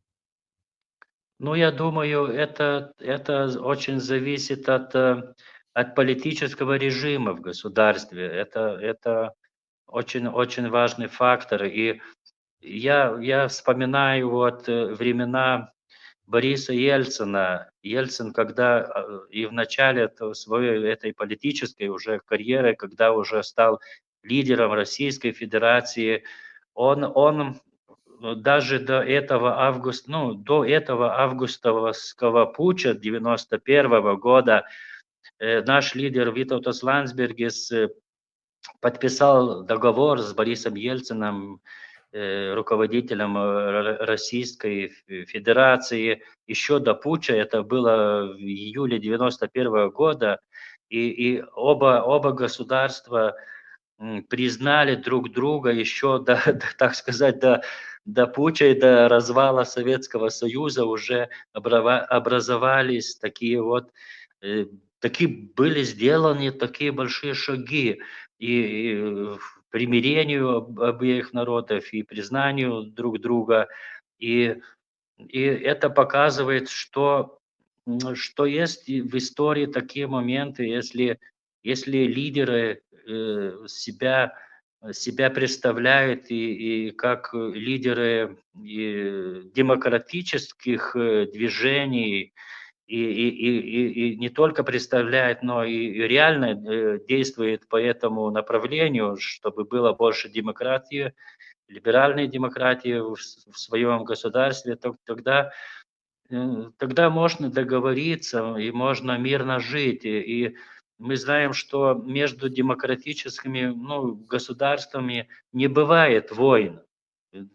Ну, 1.42 1.56
я 1.56 1.72
думаю, 1.72 2.26
это, 2.26 2.92
это 3.00 3.60
очень 3.60 3.98
зависит 3.98 4.68
от, 4.68 4.94
э, 4.94 5.34
от 5.72 5.96
политического 5.96 6.76
режима 6.76 7.32
в 7.32 7.40
государстве. 7.40 8.26
Это, 8.26 8.78
это 8.80 9.34
очень, 9.88 10.28
очень 10.28 10.68
важный 10.68 11.08
фактор. 11.08 11.64
И 11.64 12.00
я, 12.60 13.18
я 13.20 13.48
вспоминаю 13.48 14.30
вот 14.30 14.68
э, 14.68 14.94
времена 14.94 15.72
Бориса 16.26 16.74
Ельцина. 16.74 17.72
Ельцин, 17.82 18.32
когда 18.32 18.82
э, 18.82 19.18
и 19.30 19.44
в 19.46 19.52
начале 19.52 20.12
своей 20.34 20.84
этой 20.92 21.12
политической 21.12 21.88
уже 21.88 22.20
карьеры, 22.20 22.76
когда 22.76 23.12
уже 23.12 23.42
стал 23.42 23.80
лидером 24.22 24.74
Российской 24.74 25.32
Федерации, 25.32 26.22
он, 26.72 27.02
он 27.02 27.60
даже 28.22 28.78
до 28.78 29.02
этого 29.02 29.60
августа, 29.62 30.10
ну, 30.10 30.34
до 30.34 30.64
этого 30.64 31.18
августовского 31.18 32.46
путча 32.46 32.94
91 32.94 34.16
года 34.16 34.64
э, 35.38 35.62
наш 35.62 35.94
лидер 35.94 36.32
Витаутас 36.32 36.82
Ландсбергис 36.82 37.72
э, 37.72 37.88
подписал 38.80 39.64
договор 39.64 40.20
с 40.20 40.32
Борисом 40.34 40.74
Ельциным, 40.76 41.60
э, 42.12 42.54
руководителем 42.54 43.36
Российской 44.04 44.92
Федерации, 45.06 46.22
еще 46.46 46.78
до 46.78 46.94
путча, 46.94 47.34
это 47.34 47.62
было 47.64 48.34
в 48.34 48.38
июле 48.38 49.00
91 49.00 49.90
года, 49.90 50.38
и, 50.88 51.08
и 51.08 51.44
оба, 51.54 52.02
оба 52.04 52.32
государства 52.32 53.34
признали 54.28 54.94
друг 54.94 55.32
друга 55.32 55.70
еще, 55.70 56.18
до, 56.24 56.38
так 56.78 56.94
сказать, 56.94 57.38
до 57.38 57.62
до 58.04 58.26
путча 58.26 58.66
и 58.66 58.74
до 58.78 59.08
развала 59.08 59.64
Советского 59.64 60.28
Союза 60.28 60.84
уже 60.84 61.28
образовались 61.52 63.16
такие 63.16 63.62
вот, 63.62 63.92
э, 64.40 64.66
такие 64.98 65.28
были 65.28 65.82
сделаны 65.82 66.50
такие 66.50 66.90
большие 66.92 67.34
шаги 67.34 68.00
и, 68.38 68.46
и 68.48 69.28
примирению 69.70 70.80
обеих 70.80 71.32
народов, 71.32 71.92
и 71.92 72.02
признанию 72.02 72.82
друг 72.82 73.20
друга. 73.20 73.68
И, 74.18 74.56
и 75.18 75.40
это 75.40 75.88
показывает, 75.88 76.68
что, 76.68 77.38
что 78.14 78.46
есть 78.46 78.88
в 78.88 79.16
истории 79.16 79.66
такие 79.66 80.08
моменты, 80.08 80.64
если, 80.64 81.20
если 81.62 81.98
лидеры 81.98 82.82
себя 83.66 84.34
себя 84.90 85.30
представляют 85.30 86.28
и, 86.28 86.88
и 86.88 86.90
как 86.90 87.32
лидеры 87.34 88.36
и 88.60 89.42
демократических 89.54 90.90
движений, 90.94 92.34
и, 92.88 92.96
и, 92.96 93.28
и, 93.28 94.10
и 94.12 94.16
не 94.16 94.28
только 94.28 94.64
представляет, 94.64 95.42
но 95.42 95.64
и 95.64 95.92
реально 95.92 96.98
действует 96.98 97.68
по 97.68 97.76
этому 97.80 98.30
направлению, 98.30 99.16
чтобы 99.18 99.64
было 99.64 99.92
больше 99.92 100.28
демократии, 100.28 101.14
либеральной 101.68 102.26
демократии 102.26 102.98
в, 102.98 103.14
в 103.14 103.58
своем 103.58 104.04
государстве, 104.04 104.76
то, 104.76 104.96
тогда, 105.04 105.52
тогда 106.28 107.08
можно 107.08 107.50
договориться 107.50 108.56
и 108.56 108.70
можно 108.70 109.16
мирно 109.16 109.58
жить. 109.58 110.04
И, 110.04 110.20
и 110.20 110.56
мы 111.02 111.16
знаем, 111.16 111.52
что 111.52 111.94
между 111.94 112.48
демократическими 112.48 113.64
ну, 113.64 114.14
государствами 114.14 115.28
не 115.52 115.66
бывает 115.66 116.30
войн. 116.30 116.80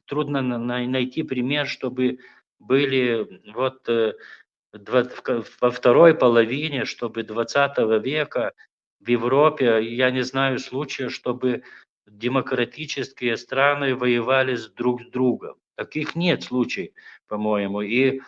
Трудно 0.06 0.42
найти 0.42 1.24
пример, 1.24 1.66
чтобы 1.66 2.20
были 2.60 3.42
вот 3.54 3.88
э, 3.88 4.16
во 4.74 5.72
второй 5.72 6.14
половине, 6.14 6.84
чтобы 6.84 7.24
20 7.24 7.78
века 8.04 8.52
в 9.00 9.08
Европе, 9.08 9.82
я 9.82 10.12
не 10.12 10.24
знаю 10.24 10.60
случая, 10.60 11.08
чтобы 11.08 11.64
демократические 12.06 13.38
страны 13.38 13.96
воевали 13.96 14.56
с 14.56 14.68
друг 14.68 15.04
с 15.04 15.06
другом. 15.06 15.56
Таких 15.76 16.16
нет 16.16 16.44
случаев, 16.44 16.92
по-моему. 17.28 17.80
И, 17.82 18.20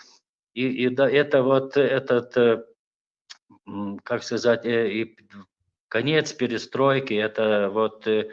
и, 0.54 0.86
и 0.86 0.90
да, 0.90 1.10
это 1.10 1.44
вот 1.44 1.76
этот, 1.76 2.38
э, 2.38 2.64
как 4.04 4.24
сказать, 4.24 4.66
э, 4.66 4.92
и 4.92 5.18
конец 5.88 6.34
перестройки, 6.34 7.14
это 7.14 7.70
вот 7.70 8.08
э, 8.08 8.30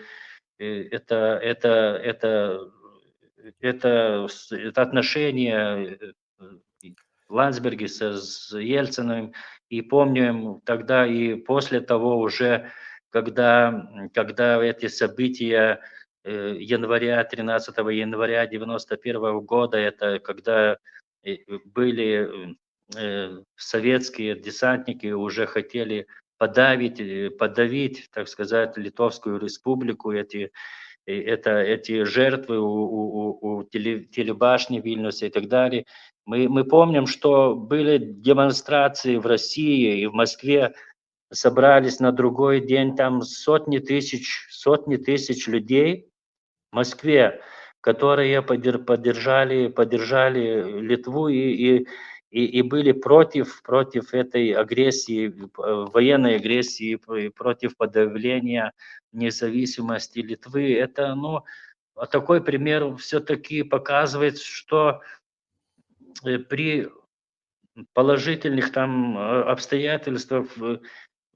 это, 0.58 1.38
это, 1.42 2.00
это, 2.02 2.70
это, 3.60 4.28
это 4.50 4.82
отношение 4.82 5.98
Ландсберги 7.28 7.86
с 7.86 8.56
Ельциным, 8.56 9.32
и 9.68 9.82
помним 9.82 10.60
тогда 10.64 11.06
и 11.06 11.34
после 11.34 11.80
того 11.80 12.18
уже, 12.18 12.70
когда, 13.10 14.08
когда 14.14 14.62
эти 14.62 14.86
события 14.86 15.80
э, 16.24 16.56
января, 16.58 17.24
13 17.24 17.76
января 17.76 18.46
91 18.46 19.40
года, 19.40 19.76
это 19.78 20.20
когда 20.20 20.78
э, 21.24 21.36
были 21.64 22.56
э, 22.94 23.38
советские 23.56 24.38
десантники 24.38 25.08
уже 25.08 25.46
хотели 25.46 26.06
подавить, 26.38 27.36
подавить, 27.38 28.08
так 28.12 28.28
сказать, 28.28 28.76
Литовскую 28.76 29.38
республику, 29.38 30.12
эти, 30.12 30.52
это, 31.06 31.58
эти 31.58 32.04
жертвы 32.04 32.58
у, 32.58 32.66
у, 32.66 33.38
у 33.40 33.62
телебашни 33.64 34.80
Вильнюса 34.80 35.26
и 35.26 35.30
так 35.30 35.48
далее. 35.48 35.86
Мы, 36.26 36.48
мы 36.48 36.64
помним, 36.64 37.06
что 37.06 37.54
были 37.54 37.98
демонстрации 37.98 39.16
в 39.16 39.26
России 39.26 40.00
и 40.00 40.06
в 40.06 40.12
Москве, 40.12 40.74
собрались 41.32 42.00
на 42.00 42.12
другой 42.12 42.60
день 42.60 42.96
там 42.96 43.22
сотни 43.22 43.78
тысяч, 43.78 44.46
сотни 44.50 44.96
тысяч 44.96 45.46
людей 45.46 46.08
в 46.70 46.76
Москве, 46.76 47.40
которые 47.80 48.42
поддержали, 48.42 49.68
поддержали 49.68 50.80
Литву 50.80 51.28
и, 51.28 51.36
и, 51.38 51.86
и, 52.36 52.44
и 52.44 52.62
были 52.62 52.92
против, 52.92 53.62
против 53.62 54.14
этой 54.14 54.50
агрессии, 54.52 55.32
военной 55.56 56.36
агрессии, 56.36 56.96
против 57.30 57.76
подавления 57.76 58.72
независимости 59.12 60.18
Литвы. 60.18 60.74
Это, 60.74 61.14
ну, 61.14 61.44
такой 62.10 62.42
пример 62.42 62.96
все-таки 62.96 63.62
показывает, 63.62 64.38
что 64.38 65.00
Э, 66.24 66.38
при 66.38 66.88
положительных 67.92 68.72
там 68.72 69.18
э, 69.18 69.42
обстоятельствах 69.42 70.56
в 70.56 70.80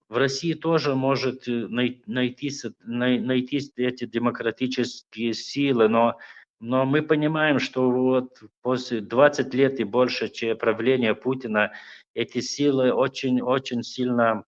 России 0.08 0.54
тоже 0.54 0.94
может 0.94 1.46
э, 1.48 1.66
найтись, 2.06 2.64
найтись 2.84 3.72
эти 3.76 4.06
демократические 4.06 5.34
силы, 5.34 5.88
но, 5.88 6.16
но 6.61 6.85
мы 6.85 7.03
понимаем, 7.03 7.59
что 7.59 7.90
вот 7.90 8.42
после 8.61 9.01
20 9.01 9.55
лет 9.55 9.81
и 9.81 9.85
больше 9.85 10.31
правления 10.55 11.14
Путина 11.14 11.73
эти 12.14 12.40
силы 12.40 12.92
очень-очень 12.92 13.83
сильно 13.83 14.44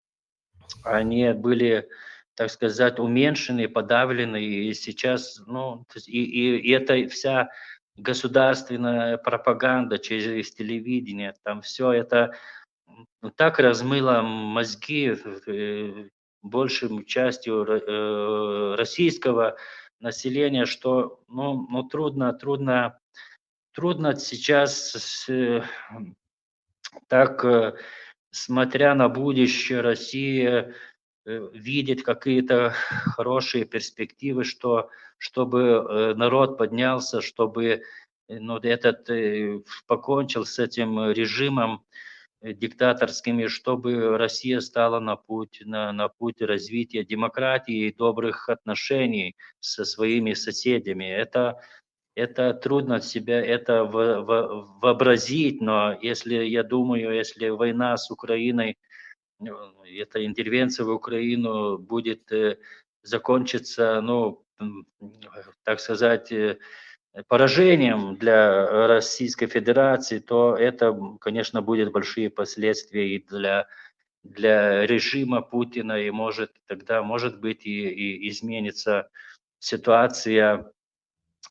они 0.84 1.32
были, 1.32 1.88
так 2.34 2.50
сказать, 2.50 2.98
уменьшены, 2.98 3.68
подавлены, 3.68 4.42
и 4.42 4.74
сейчас, 4.74 5.42
ну, 5.46 5.86
и, 6.06 6.22
и, 6.22 6.58
и 6.58 6.70
это 6.70 7.08
вся 7.08 7.48
государственная 7.96 9.16
пропаганда 9.16 9.98
через 9.98 10.54
телевидение, 10.54 11.34
там 11.42 11.62
все 11.62 11.92
это 11.92 12.34
так 13.36 13.58
размыло 13.58 14.22
мозги 14.22 15.16
э, 15.46 16.08
большим 16.42 17.04
частью 17.04 17.64
э, 17.64 18.74
российского 18.76 19.56
населения, 20.02 20.66
что 20.66 21.20
ну, 21.28 21.66
ну 21.70 21.82
трудно, 21.84 22.32
трудно, 22.32 22.98
трудно 23.72 24.16
сейчас 24.16 25.28
так, 27.08 27.76
смотря 28.30 28.94
на 28.94 29.08
будущее 29.08 29.80
России, 29.80 30.74
Э, 31.24 31.48
видеть 31.52 32.02
какие-то 32.02 32.70
хорошие 33.16 33.64
перспективы, 33.64 34.44
что, 34.44 34.90
чтобы 35.18 35.60
э, 35.60 36.14
народ 36.14 36.58
поднялся, 36.58 37.20
чтобы 37.20 37.64
э, 37.66 37.80
ну, 38.28 38.58
этот 38.58 39.08
покончил 39.86 40.44
с 40.44 40.58
этим 40.58 41.10
режимом 41.12 41.84
диктаторскими, 42.42 43.46
чтобы 43.46 44.16
Россия 44.18 44.60
стала 44.60 45.00
на 45.00 45.16
путь, 45.16 45.62
на, 45.64 45.92
на 45.92 46.08
путь 46.08 46.42
развития 46.42 47.04
демократии 47.04 47.86
и 47.86 47.94
добрых 47.94 48.48
отношений 48.48 49.36
со 49.60 49.84
своими 49.84 50.34
соседями. 50.34 51.04
Это, 51.04 51.60
это 52.14 52.52
трудно 52.54 53.00
себя 53.00 53.40
это 53.40 53.84
в, 53.84 54.22
в, 54.22 54.80
вообразить, 54.80 55.60
но 55.60 55.96
если, 56.00 56.34
я 56.34 56.62
думаю, 56.62 57.14
если 57.14 57.48
война 57.48 57.96
с 57.96 58.10
Украиной– 58.10 58.76
эта 59.84 60.24
интервенция 60.24 60.84
в 60.84 60.90
Украину 60.90 61.78
будет 61.78 62.30
э, 62.32 62.58
закончиться, 63.02 64.00
ну, 64.00 64.44
так 65.64 65.80
сказать, 65.80 66.32
э, 66.32 66.58
поражением 67.28 68.16
для 68.16 68.86
Российской 68.86 69.46
Федерации, 69.46 70.18
то 70.18 70.56
это, 70.56 70.96
конечно, 71.20 71.62
будет 71.62 71.92
большие 71.92 72.30
последствия 72.30 73.14
и 73.14 73.24
для, 73.24 73.66
для 74.22 74.86
режима 74.86 75.42
Путина, 75.42 76.00
и 76.00 76.10
может 76.10 76.52
тогда, 76.66 77.02
может 77.02 77.40
быть, 77.40 77.66
и, 77.66 77.88
и 77.88 78.28
изменится 78.28 79.08
ситуация 79.58 80.72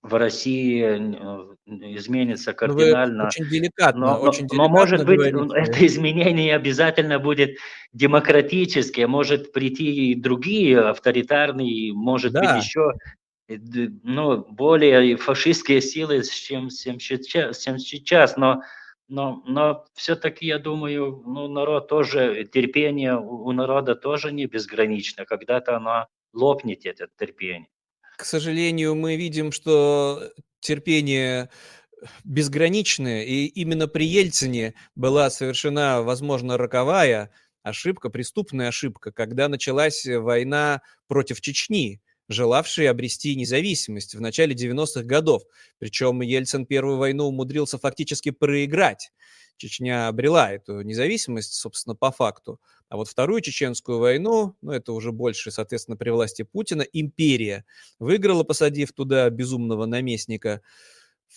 в 0.02 0.16
России 0.16 0.84
э, 0.84 1.96
изменится 1.96 2.52
ну, 2.52 2.58
кардинально. 2.58 3.24
Ну, 3.24 3.28
очень 3.28 3.46
деликатно, 3.46 4.08
но, 4.08 4.20
очень 4.20 4.48
деликатно 4.48 4.64
но 4.64 4.70
может 4.70 5.06
быть, 5.06 5.32
говорите. 5.32 5.72
это 5.72 5.86
изменение 5.86 6.34
не 6.34 6.52
обязательно 6.52 7.20
будет 7.20 7.58
демократическое, 7.94 9.06
может 9.06 9.52
прийти 9.52 10.12
и 10.12 10.16
другие 10.16 10.80
авторитарные, 10.80 11.94
может 11.94 12.34
да. 12.34 12.40
быть 12.40 12.66
еще 12.66 12.94
ну, 14.04 14.46
более 14.50 15.18
фашистские 15.18 15.82
силы, 15.82 16.24
чем, 16.24 16.70
чем, 16.70 17.00
сейчас, 17.00 17.60
чем 17.60 17.80
сейчас, 17.80 18.38
но 18.38 18.62
но, 19.08 19.44
но 19.46 19.84
все-таки, 19.94 20.46
я 20.46 20.58
думаю, 20.58 21.22
ну, 21.26 21.50
народ 21.50 21.90
тоже, 21.90 22.50
терпение 22.50 23.18
у 23.20 23.52
народа 23.52 23.94
тоже 23.94 24.32
не 24.32 24.46
безгранично. 24.46 25.26
Когда-то 25.26 25.76
оно 25.76 26.08
лопнет, 26.32 26.86
это 26.86 27.10
терпение 27.20 27.68
к 28.22 28.26
сожалению, 28.26 28.94
мы 28.94 29.16
видим, 29.16 29.52
что 29.52 30.32
терпение 30.60 31.50
безграничное, 32.24 33.24
и 33.24 33.48
именно 33.48 33.88
при 33.88 34.06
Ельцине 34.06 34.76
была 34.94 35.32
совершена, 35.32 36.04
возможно, 36.04 36.56
роковая 36.56 37.32
ошибка, 37.64 38.12
преступная 38.12 38.68
ошибка, 38.68 39.12
когда 39.12 39.48
началась 39.48 40.06
война 40.06 40.84
против 41.08 41.42
Чечни, 41.42 42.00
желавшей 42.32 42.90
обрести 42.90 43.36
независимость 43.36 44.16
в 44.16 44.22
начале 44.22 44.56
90-х 44.56 45.04
годов. 45.04 45.44
Причем 45.80 46.22
Ельцин 46.22 46.66
первую 46.66 46.98
войну 46.98 47.26
умудрился 47.26 47.78
фактически 47.78 48.32
проиграть. 48.32 49.12
Чечня 49.58 50.08
обрела 50.08 50.52
эту 50.52 50.82
независимость, 50.82 51.54
собственно, 51.54 51.96
по 51.96 52.12
факту. 52.12 52.60
А 52.90 52.98
вот 52.98 53.08
вторую 53.08 53.42
чеченскую 53.42 54.00
войну, 54.00 54.56
ну 54.62 54.72
это 54.72 54.92
уже 54.92 55.12
больше, 55.12 55.52
соответственно, 55.52 55.98
при 55.98 56.10
власти 56.10 56.42
Путина, 56.42 56.82
империя 56.82 57.66
выиграла, 58.00 58.44
посадив 58.44 58.92
туда 58.92 59.30
безумного 59.30 59.86
наместника, 59.86 60.62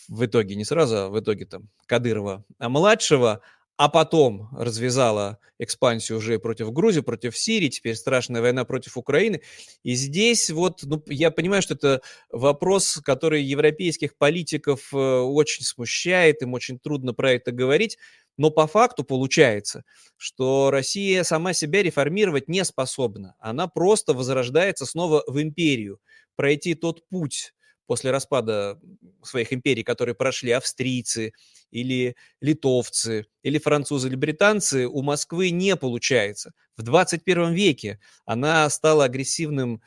в 0.09 0.25
итоге, 0.25 0.55
не 0.55 0.65
сразу, 0.65 0.97
а 0.97 1.09
в 1.09 1.21
итоге 1.21 1.47
там 1.47 1.69
Кадырова, 1.87 2.45
а 2.59 2.69
младшего, 2.69 3.41
а 3.77 3.89
потом 3.89 4.49
развязала 4.53 5.39
экспансию 5.59 6.19
уже 6.19 6.39
против 6.39 6.73
Грузии, 6.73 7.01
против 7.01 7.37
Сирии, 7.37 7.69
теперь 7.69 7.97
страшная 7.97 8.41
война 8.41 8.65
против 8.65 8.97
Украины. 8.97 9.41
И 9.83 9.95
здесь 9.95 10.51
вот, 10.51 10.83
ну, 10.85 11.03
я 11.07 11.31
понимаю, 11.31 11.63
что 11.63 11.75
это 11.75 12.01
вопрос, 12.31 13.01
который 13.05 13.43
европейских 13.43 14.17
политиков 14.17 14.93
э, 14.93 14.97
очень 14.97 15.65
смущает, 15.65 16.43
им 16.43 16.55
очень 16.55 16.79
трудно 16.79 17.15
про 17.15 17.33
это 17.33 17.51
говорить, 17.51 17.99
но 18.37 18.51
по 18.51 18.67
факту 18.67 19.05
получается, 19.05 19.85
что 20.17 20.71
Россия 20.71 21.25
сама 21.25 21.53
себя 21.53 21.83
реформировать 21.83 22.49
не 22.49 22.65
способна. 22.65 23.35
Она 23.39 23.67
просто 23.67 24.15
возрождается 24.15 24.87
снова 24.87 25.25
в 25.27 25.41
империю. 25.41 25.99
Пройти 26.37 26.75
тот 26.75 27.09
путь 27.09 27.55
после 27.87 28.11
распада 28.11 28.79
своих 29.23 29.53
империй, 29.53 29.83
которые 29.83 30.15
прошли 30.15 30.53
австрийцы 30.53 31.33
или 31.71 32.17
литовцы, 32.41 33.27
или 33.43 33.59
французы, 33.59 34.09
или 34.09 34.17
британцы, 34.17 34.87
у 34.87 35.03
Москвы 35.03 35.51
не 35.51 35.77
получается. 35.77 36.53
В 36.77 36.83
21 36.83 37.53
веке 37.53 38.01
она 38.25 38.69
стала 38.71 39.05
агрессивным 39.05 39.83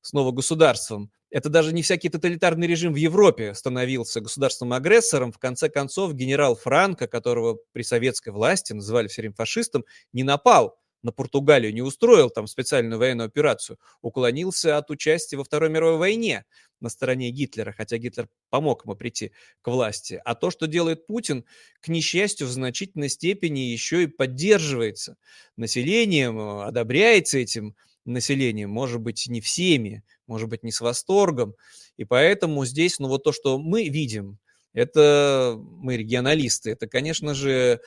снова 0.00 0.32
государством. 0.32 1.10
Это 1.30 1.48
даже 1.48 1.72
не 1.72 1.82
всякий 1.82 2.08
тоталитарный 2.08 2.66
режим 2.66 2.92
в 2.92 2.96
Европе 2.96 3.54
становился 3.54 4.20
государством-агрессором. 4.20 5.30
В 5.30 5.38
конце 5.38 5.68
концов, 5.68 6.14
генерал 6.14 6.56
Франко, 6.56 7.06
которого 7.06 7.58
при 7.72 7.82
советской 7.82 8.30
власти 8.30 8.72
называли 8.72 9.06
все 9.06 9.22
время 9.22 9.34
фашистом, 9.36 9.84
не 10.12 10.24
напал 10.24 10.79
на 11.02 11.12
Португалию, 11.12 11.72
не 11.72 11.82
устроил 11.82 12.30
там 12.30 12.46
специальную 12.46 12.98
военную 12.98 13.26
операцию, 13.26 13.78
уклонился 14.02 14.76
от 14.76 14.90
участия 14.90 15.36
во 15.36 15.44
Второй 15.44 15.70
мировой 15.70 15.98
войне 15.98 16.44
на 16.80 16.88
стороне 16.88 17.30
Гитлера, 17.30 17.72
хотя 17.72 17.98
Гитлер 17.98 18.28
помог 18.48 18.84
ему 18.84 18.94
прийти 18.94 19.32
к 19.62 19.68
власти. 19.68 20.20
А 20.24 20.34
то, 20.34 20.50
что 20.50 20.66
делает 20.66 21.06
Путин, 21.06 21.44
к 21.80 21.88
несчастью, 21.88 22.46
в 22.46 22.50
значительной 22.50 23.08
степени 23.08 23.60
еще 23.60 24.04
и 24.04 24.06
поддерживается 24.06 25.16
населением, 25.56 26.38
э, 26.38 26.64
одобряется 26.64 27.38
этим 27.38 27.76
населением, 28.04 28.70
может 28.70 29.00
быть, 29.00 29.26
не 29.28 29.40
всеми, 29.40 30.02
может 30.26 30.48
быть, 30.48 30.62
не 30.62 30.72
с 30.72 30.80
восторгом. 30.80 31.54
И 31.96 32.04
поэтому 32.04 32.64
здесь, 32.64 32.98
ну 32.98 33.08
вот 33.08 33.24
то, 33.24 33.32
что 33.32 33.58
мы 33.58 33.88
видим, 33.88 34.38
это 34.72 35.56
мы 35.58 35.96
регионалисты, 35.96 36.70
это, 36.70 36.86
конечно 36.86 37.34
же, 37.34 37.80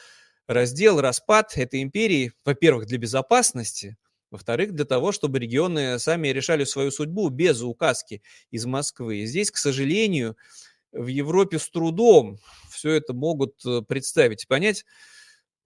раздел, 0.47 1.01
распад 1.01 1.57
этой 1.57 1.81
империи, 1.81 2.33
во-первых, 2.45 2.85
для 2.85 2.97
безопасности, 2.97 3.97
во-вторых, 4.31 4.73
для 4.73 4.85
того, 4.85 5.11
чтобы 5.11 5.39
регионы 5.39 5.99
сами 5.99 6.29
решали 6.29 6.63
свою 6.63 6.91
судьбу 6.91 7.29
без 7.29 7.61
указки 7.61 8.23
из 8.49 8.65
Москвы. 8.65 9.17
И 9.17 9.25
здесь, 9.25 9.51
к 9.51 9.57
сожалению, 9.57 10.35
в 10.91 11.07
Европе 11.07 11.59
с 11.59 11.69
трудом 11.69 12.39
все 12.69 12.91
это 12.91 13.13
могут 13.13 13.63
э, 13.65 13.81
представить 13.81 14.47
понять. 14.47 14.85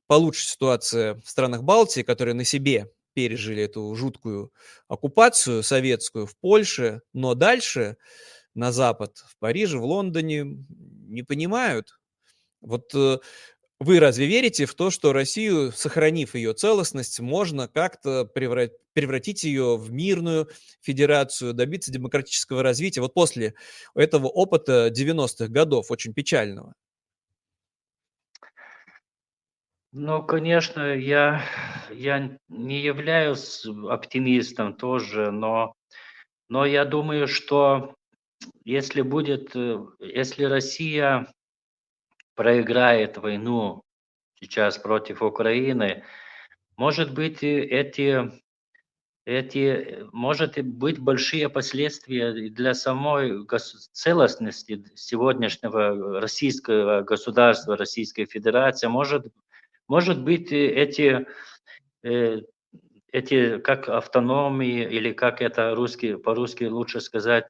Получше 0.07 0.47
ситуация 0.47 1.15
в 1.15 1.29
странах 1.29 1.63
Балтии, 1.63 2.01
которые 2.01 2.33
на 2.33 2.43
себе 2.43 2.89
пережили 3.13 3.63
эту 3.63 3.93
жуткую 3.95 4.53
оккупацию 4.87 5.63
советскую 5.63 6.27
в 6.27 6.37
Польше, 6.37 7.01
но 7.13 7.33
дальше 7.33 7.97
на 8.53 8.71
Запад, 8.71 9.17
в 9.27 9.37
Париже, 9.39 9.77
в 9.77 9.85
Лондоне 9.85 10.45
не 11.07 11.23
понимают. 11.23 11.99
Вот 12.61 12.93
э, 12.93 13.19
вы 13.79 13.99
разве 13.99 14.25
верите 14.25 14.65
в 14.65 14.73
то, 14.73 14.89
что 14.89 15.13
Россию, 15.13 15.71
сохранив 15.71 16.33
ее 16.33 16.53
целостность, 16.53 17.19
можно 17.19 17.67
как-то 17.67 18.25
превратить 18.25 19.43
ее 19.43 19.77
в 19.77 19.91
мирную 19.91 20.49
федерацию, 20.81 21.53
добиться 21.53 21.91
демократического 21.91 22.63
развития? 22.63 23.01
Вот 23.01 23.13
после 23.13 23.53
этого 23.93 24.27
опыта 24.27 24.87
90-х 24.87 25.47
годов, 25.49 25.91
очень 25.91 26.13
печального. 26.13 26.73
Ну, 29.93 30.23
конечно, 30.23 30.95
я, 30.95 31.43
я 31.91 32.37
не 32.49 32.81
являюсь 32.81 33.63
оптимистом 33.65 34.73
тоже, 34.73 35.31
но, 35.31 35.73
но 36.49 36.65
я 36.65 36.83
думаю, 36.83 37.27
что 37.27 37.95
если 38.63 39.01
будет, 39.01 39.55
э, 39.55 39.79
если 39.99 40.43
Россия 40.43 41.31
проиграет 42.38 43.17
войну 43.17 43.84
сейчас 44.36 44.78
против 44.78 45.21
Украины, 45.21 46.06
может 46.78 47.13
быть, 47.13 47.43
эти, 47.43 48.32
эти, 49.26 50.06
может 50.13 50.58
быть 50.63 51.00
большие 51.00 51.50
последствия 51.50 52.50
для 52.50 52.73
самой 52.73 53.45
целостности 53.91 54.86
сегодняшнего 54.95 56.21
российского 56.21 57.02
государства, 57.02 57.76
Российской 57.76 58.26
Федерации, 58.26 58.88
может 58.88 59.28
может 59.88 60.21
быть, 60.21 60.52
э, 60.52 60.67
эти, 60.67 61.26
э, 62.04 62.41
эти 63.12 63.60
как 63.60 63.88
автономии, 63.89 64.84
или 64.84 65.13
как 65.13 65.41
это 65.41 65.73
русский, 65.76 66.17
по-русски 66.17 66.65
лучше 66.65 67.00
сказать, 67.00 67.47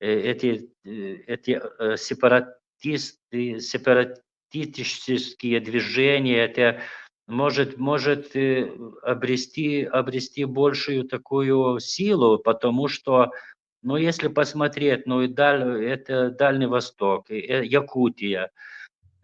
э, 0.00 0.08
эти, 0.08 0.70
эти 0.84 1.60
сепаратисты, 1.96 2.55
сепаратистические 2.80 5.60
движения, 5.60 6.44
это 6.44 6.80
может, 7.26 7.78
может 7.78 8.36
обрести, 9.02 9.84
обрести 9.84 10.44
большую 10.44 11.04
такую 11.04 11.80
силу, 11.80 12.38
потому 12.38 12.88
что, 12.88 13.30
ну, 13.82 13.96
если 13.96 14.28
посмотреть, 14.28 15.06
ну, 15.06 15.22
и 15.22 15.28
даль, 15.28 15.84
это 15.84 16.30
Дальний 16.30 16.66
Восток, 16.66 17.30
Якутия, 17.30 18.50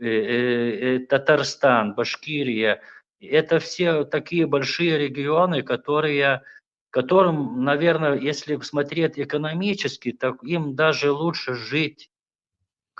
Э, 0.03 0.05
э, 0.05 0.97
э, 0.97 0.99
Татарстан, 1.07 1.95
Башкирия. 1.95 2.83
Это 3.21 3.61
все 3.61 4.03
такие 4.03 4.49
большие 4.49 4.99
регионы, 4.99 5.63
которые, 5.63 6.43
которым, 6.91 7.63
наверное, 7.63 8.19
если 8.19 8.57
смотреть 8.63 9.17
экономически, 9.17 10.11
так 10.11 10.43
им 10.43 10.75
даже 10.75 11.13
лучше 11.13 11.55
жить 11.55 12.11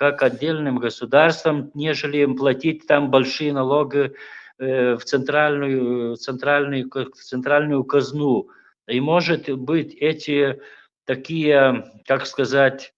как 0.03 0.21
отдельным 0.25 0.79
государством, 0.79 1.71
нежели 1.75 2.19
им 2.19 2.37
платить 2.37 2.89
там 2.89 3.09
большие 3.09 3.53
налоги 3.53 4.13
в 4.59 4.99
центральную, 4.99 6.17
центральную, 6.17 6.91
центральную 7.15 7.85
казну. 7.85 8.49
И 8.89 9.01
может 9.01 9.49
быть 9.49 9.95
эти 9.95 10.61
такие, 11.05 11.85
как 12.05 12.27
сказать, 12.27 12.93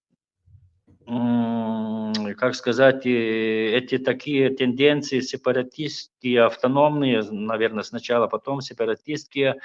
как 1.05 2.55
сказать, 2.55 3.05
эти 3.05 3.99
такие 3.99 4.49
тенденции 4.49 5.21
сепаратистские, 5.21 6.45
автономные, 6.45 7.23
наверное, 7.31 7.83
сначала, 7.83 8.29
потом 8.29 8.63
сепаратистские, 8.63 9.57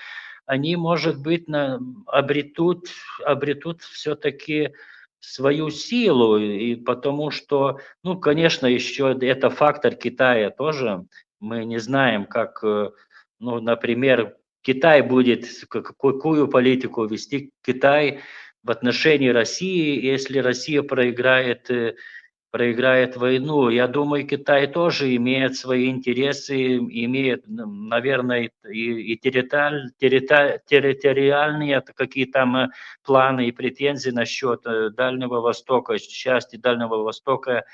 они, 0.46 0.76
может 0.76 1.22
быть, 1.22 1.48
на, 1.48 1.80
обретут, 2.06 2.88
обретут 3.24 3.82
все-таки 3.84 4.74
свою 5.20 5.70
силу, 5.70 6.38
и 6.38 6.76
потому 6.76 7.32
что, 7.32 7.80
ну, 8.04 8.20
конечно, 8.20 8.66
еще 8.66 9.18
это 9.22 9.50
фактор 9.50 9.96
Китая 9.96 10.50
тоже, 10.50 11.06
мы 11.40 11.66
не 11.66 11.80
знаем, 11.80 12.26
как, 12.26 12.64
э, 12.64 12.92
ну, 13.40 13.60
например, 13.60 14.36
Китай 14.62 15.02
будет, 15.02 15.46
какую 15.70 16.48
политику 16.48 17.06
вести 17.06 17.52
Китай 17.66 18.20
в 18.64 18.72
отношении 18.72 19.30
России, 19.30 20.06
если 20.06 20.40
Россия 20.40 20.84
проиграет 20.84 21.70
э, 21.72 21.96
проиграет 22.52 23.16
войну. 23.16 23.70
Я 23.70 23.88
думаю, 23.88 24.28
Китай 24.28 24.68
тоже 24.68 25.16
имеет 25.16 25.56
свои 25.56 25.90
интересы, 25.90 26.78
имеет, 26.78 27.44
наверное, 27.48 28.50
и, 28.68 29.14
и 29.14 29.18
территори, 29.18 29.90
территори, 30.00 30.60
территориальные 30.66 31.82
какие 31.82 32.26
там 32.26 32.56
э, 32.58 32.70
планы 33.04 33.48
и 33.48 33.52
претензии 33.52 34.10
насчет 34.10 34.66
э, 34.66 34.90
Дальнего 34.90 35.42
Востока, 35.42 36.00
части 36.00 36.56
Дальнего 36.56 37.04
Востока 37.04 37.66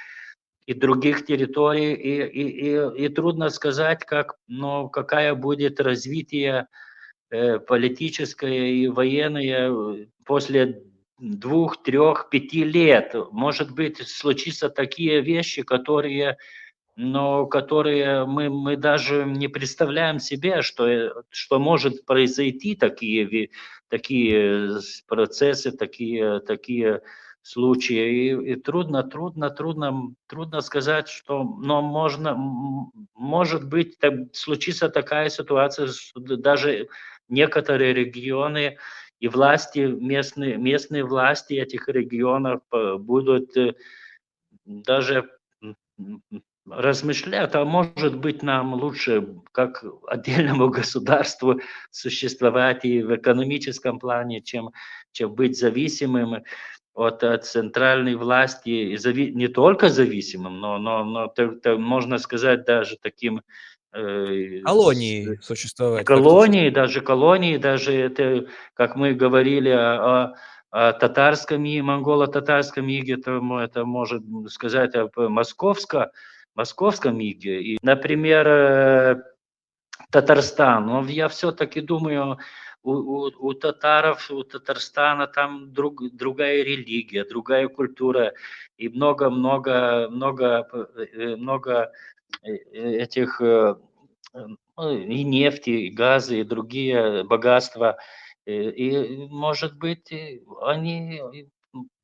и 0.65 0.73
других 0.73 1.25
территорий. 1.25 1.93
И, 1.93 2.23
и, 2.23 3.03
и, 3.03 3.05
и 3.05 3.09
трудно 3.09 3.49
сказать, 3.49 4.05
как, 4.05 4.35
но 4.47 4.89
какая 4.89 5.35
будет 5.35 5.79
развитие 5.79 6.67
э, 7.29 7.59
политическое 7.59 8.71
и 8.71 8.87
военное 8.89 10.07
после 10.25 10.83
двух, 11.17 11.81
трех, 11.83 12.29
пяти 12.29 12.63
лет. 12.63 13.15
Может 13.31 13.71
быть, 13.71 13.97
случится 14.07 14.69
такие 14.69 15.21
вещи, 15.21 15.63
которые, 15.63 16.37
но 16.95 17.45
которые 17.45 18.25
мы, 18.25 18.49
мы 18.49 18.77
даже 18.77 19.25
не 19.25 19.47
представляем 19.47 20.19
себе, 20.19 20.61
что, 20.61 21.23
что 21.29 21.59
может 21.59 22.05
произойти 22.05 22.75
такие, 22.75 23.49
такие 23.87 24.79
процессы, 25.07 25.71
такие, 25.71 26.39
такие 26.41 27.01
случаи. 27.41 28.31
И, 28.31 28.51
и 28.53 28.55
трудно, 28.55 29.03
трудно, 29.03 29.49
трудно, 29.49 30.13
трудно 30.27 30.61
сказать, 30.61 31.07
что, 31.07 31.43
но 31.43 31.81
можно, 31.81 32.35
может 33.13 33.69
быть, 33.69 33.99
так, 33.99 34.13
случится 34.33 34.89
такая 34.89 35.29
ситуация, 35.29 35.89
даже 36.15 36.87
некоторые 37.29 37.93
регионы 37.93 38.77
и 39.19 39.27
власти, 39.27 39.79
местные, 39.79 40.57
местные 40.57 41.03
власти 41.03 41.53
этих 41.53 41.87
регионов 41.87 42.61
э, 42.71 42.95
будут 42.97 43.55
э, 43.57 43.73
даже 44.65 45.29
размышляют, 46.67 47.55
а 47.55 47.63
может 47.63 48.17
быть 48.17 48.41
нам 48.41 48.73
лучше 48.73 49.35
как 49.51 49.83
отдельному 50.07 50.69
государству 50.69 51.61
существовать 51.91 52.85
и 52.85 53.03
в 53.03 53.15
экономическом 53.15 53.99
плане, 53.99 54.41
чем, 54.41 54.71
чем 55.11 55.33
быть 55.33 55.57
зависимым 55.57 56.43
от, 56.93 57.23
от 57.23 57.45
центральной 57.45 58.15
власти, 58.15 58.69
и 58.69 58.97
зави, 58.97 59.31
не 59.31 59.47
только 59.47 59.89
зависимым, 59.89 60.59
но, 60.59 60.77
но, 60.79 61.03
но 61.03 61.27
то, 61.27 61.49
то, 61.49 61.77
можно 61.77 62.17
сказать 62.17 62.65
даже 62.65 62.97
таким... 62.97 63.41
Э, 63.95 64.61
колонии 64.63 65.37
с, 65.39 65.45
существовать. 65.45 66.05
Колонии, 66.05 66.69
даже 66.69 67.01
колонии, 67.01 67.57
даже 67.57 67.93
это, 67.93 68.45
как 68.73 68.95
мы 68.95 69.13
говорили 69.13 69.69
о, 69.69 70.25
о 70.25 70.35
о 70.71 70.91
татарском 70.91 71.63
и 71.63 71.79
монголо-татарском 71.79 72.85
иге, 72.89 73.13
это, 73.13 73.39
это 73.63 73.85
может 73.85 74.23
сказать 74.49 74.93
о 74.95 75.09
московско, 75.29 76.11
московском 76.53 77.17
иге. 77.21 77.61
И, 77.61 77.77
например, 77.81 78.45
э, 78.45 79.23
Татарстан, 80.09 80.85
но 80.85 81.05
я 81.07 81.29
все-таки 81.29 81.79
думаю, 81.79 82.39
у, 82.83 82.91
у, 82.91 83.31
у 83.39 83.53
татаров, 83.53 84.29
у 84.29 84.43
Татарстана 84.43 85.27
там 85.27 85.73
друг, 85.73 86.01
другая 86.13 86.61
религия, 86.63 87.23
другая 87.23 87.67
культура 87.67 88.33
и 88.77 88.89
много-много 88.89 90.07
много, 90.11 90.67
много, 91.37 91.83
э, 91.83 91.95
этих 92.41 93.41
э, 93.41 93.75
и 94.77 95.23
нефти, 95.23 95.69
и 95.69 95.89
газы, 95.89 96.41
и 96.41 96.43
другие 96.43 97.23
богатства– 97.23 97.97
Э, 98.45 98.69
и, 98.71 99.27
может 99.27 99.77
быть, 99.77 100.11
они, 100.61 101.21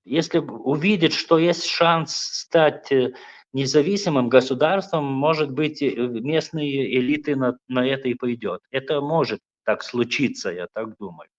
если 0.04 0.40
увидят, 0.40 1.14
что 1.14 1.38
есть 1.38 1.66
шанс 1.66 2.16
стать 2.16 2.92
э, 2.92 3.14
независимым 3.54 4.30
государством, 4.30 5.06
может 5.06 5.52
быть, 5.52 5.82
местные 5.82 6.98
элиты 6.98 7.36
на, 7.36 7.58
на 7.68 7.86
это 7.86 8.10
и 8.10 8.16
пойдет. 8.16 8.62
Это 8.72 9.02
может 9.02 9.40
так 9.66 9.84
случиться, 9.84 10.50
я 10.50 10.68
так 10.74 10.98
думаю. 10.98 11.30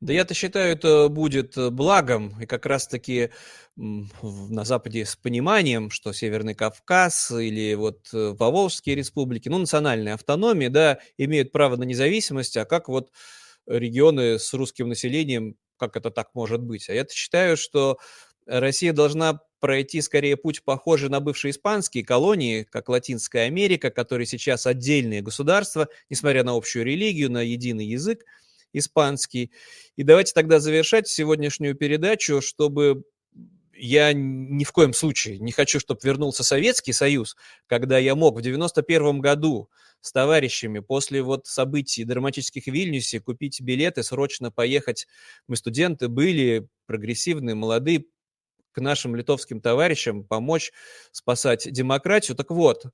Да 0.00 0.12
я-то 0.12 0.32
считаю, 0.32 0.72
это 0.72 1.08
будет 1.08 1.54
благом, 1.72 2.40
и 2.40 2.46
как 2.46 2.66
раз-таки 2.66 3.30
на 3.76 4.64
Западе 4.64 5.04
с 5.04 5.16
пониманием, 5.16 5.90
что 5.90 6.12
Северный 6.12 6.54
Кавказ 6.54 7.32
или 7.32 7.74
вот 7.74 8.08
э, 8.12 8.34
Поволжские 8.38 8.94
республики, 8.94 9.48
ну, 9.48 9.58
национальная 9.58 10.14
автономия, 10.14 10.70
да, 10.70 10.98
имеют 11.16 11.50
право 11.52 11.76
на 11.76 11.82
независимость, 11.84 12.56
а 12.56 12.64
как 12.64 12.88
вот 12.88 13.10
регионы 13.66 14.38
с 14.38 14.52
русским 14.54 14.88
населением, 14.88 15.56
как 15.76 15.96
это 15.96 16.10
так 16.10 16.30
может 16.34 16.60
быть? 16.62 16.88
А 16.88 16.94
я 16.94 17.04
считаю, 17.08 17.56
что 17.56 17.98
Россия 18.46 18.92
должна 18.92 19.40
пройти 19.60 20.00
скорее 20.00 20.36
путь 20.36 20.62
похожий 20.64 21.08
на 21.08 21.20
бывшие 21.20 21.50
испанские 21.50 22.04
колонии, 22.04 22.62
как 22.64 22.88
Латинская 22.88 23.42
Америка, 23.46 23.90
которые 23.90 24.26
сейчас 24.26 24.66
отдельные 24.66 25.22
государства, 25.22 25.88
несмотря 26.08 26.44
на 26.44 26.56
общую 26.56 26.84
религию, 26.84 27.30
на 27.30 27.42
единый 27.42 27.86
язык 27.86 28.24
испанский. 28.72 29.50
И 29.96 30.02
давайте 30.02 30.32
тогда 30.32 30.60
завершать 30.60 31.08
сегодняшнюю 31.08 31.74
передачу, 31.74 32.40
чтобы 32.40 33.04
я 33.74 34.12
ни 34.12 34.64
в 34.64 34.72
коем 34.72 34.92
случае 34.92 35.38
не 35.38 35.52
хочу, 35.52 35.78
чтобы 35.80 36.00
вернулся 36.02 36.42
Советский 36.42 36.92
Союз, 36.92 37.36
когда 37.66 37.98
я 37.98 38.14
мог 38.14 38.36
в 38.36 38.42
91 38.42 39.20
году 39.20 39.70
с 40.00 40.12
товарищами 40.12 40.80
после 40.80 41.22
вот 41.22 41.46
событий 41.46 42.04
драматических 42.04 42.64
в 42.64 42.70
Вильнюсе 42.70 43.20
купить 43.20 43.60
билеты, 43.60 44.02
срочно 44.02 44.50
поехать. 44.50 45.06
Мы 45.46 45.56
студенты 45.56 46.08
были, 46.08 46.68
прогрессивные, 46.86 47.54
молодые, 47.54 48.04
к 48.72 48.80
нашим 48.80 49.16
литовским 49.16 49.60
товарищам 49.60 50.22
помочь 50.22 50.72
спасать 51.10 51.70
демократию. 51.72 52.36
Так 52.36 52.50
вот, 52.50 52.84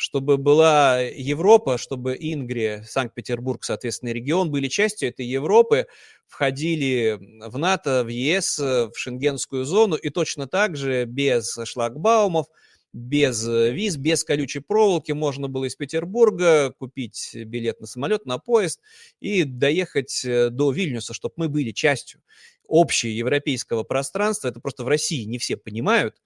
чтобы 0.00 0.38
была 0.38 1.00
Европа, 1.00 1.76
чтобы 1.76 2.16
Ингрия, 2.18 2.82
Санкт-Петербург, 2.88 3.62
соответственно, 3.62 4.10
регион 4.10 4.50
были 4.50 4.68
частью 4.68 5.10
этой 5.10 5.26
Европы, 5.26 5.86
входили 6.26 7.18
в 7.46 7.58
НАТО, 7.58 8.02
в 8.02 8.08
ЕС, 8.08 8.58
в 8.58 8.92
шенгенскую 8.94 9.66
зону, 9.66 9.96
и 9.96 10.08
точно 10.08 10.46
так 10.46 10.74
же 10.76 11.04
без 11.04 11.54
шлагбаумов, 11.64 12.46
без 12.92 13.46
э, 13.46 13.72
виз, 13.72 13.96
без 13.96 14.24
колючей 14.24 14.60
проволоки 14.60 15.12
можно 15.12 15.48
было 15.48 15.66
из 15.66 15.76
Петербурга 15.76 16.72
купить 16.78 17.32
билет 17.34 17.80
на 17.80 17.86
самолет, 17.86 18.24
на 18.26 18.38
поезд 18.38 18.80
и 19.20 19.44
доехать 19.44 20.24
э, 20.24 20.48
до 20.48 20.72
Вильнюса, 20.72 21.12
чтобы 21.14 21.34
мы 21.36 21.48
были 21.48 21.72
частью 21.72 22.22
общего 22.68 23.10
европейского 23.10 23.82
пространства. 23.82 24.48
Это 24.48 24.60
просто 24.60 24.82
в 24.82 24.88
России 24.88 25.24
не 25.24 25.38
все 25.38 25.56
понимают, 25.56 26.16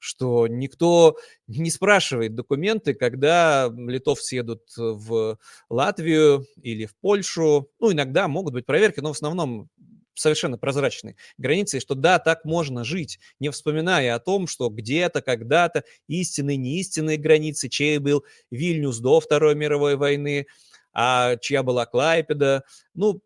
что 0.00 0.48
никто 0.48 1.16
не 1.46 1.70
спрашивает 1.70 2.34
документы, 2.34 2.94
когда 2.94 3.70
литовцы 3.72 4.36
едут 4.36 4.62
в 4.76 5.38
Латвию 5.68 6.46
или 6.60 6.86
в 6.86 6.96
Польшу. 6.96 7.70
Ну, 7.78 7.92
иногда 7.92 8.26
могут 8.26 8.54
быть 8.54 8.66
проверки, 8.66 8.98
но 9.00 9.08
в 9.08 9.12
основном 9.12 9.68
совершенно 10.14 10.58
прозрачной 10.58 11.16
границы, 11.38 11.80
что 11.80 11.94
да, 11.94 12.18
так 12.18 12.44
можно 12.44 12.84
жить, 12.84 13.18
не 13.38 13.50
вспоминая 13.50 14.14
о 14.14 14.18
том, 14.18 14.46
что 14.46 14.68
где-то, 14.68 15.22
когда-то 15.22 15.84
истинные, 16.08 16.56
неистинные 16.56 17.16
границы, 17.16 17.68
чей 17.68 17.98
был 17.98 18.24
Вильнюс 18.50 18.98
до 18.98 19.20
Второй 19.20 19.54
мировой 19.54 19.96
войны, 19.96 20.46
а 20.92 21.36
чья 21.36 21.62
была 21.62 21.86
Клайпеда. 21.86 22.64
Ну, 22.94 23.22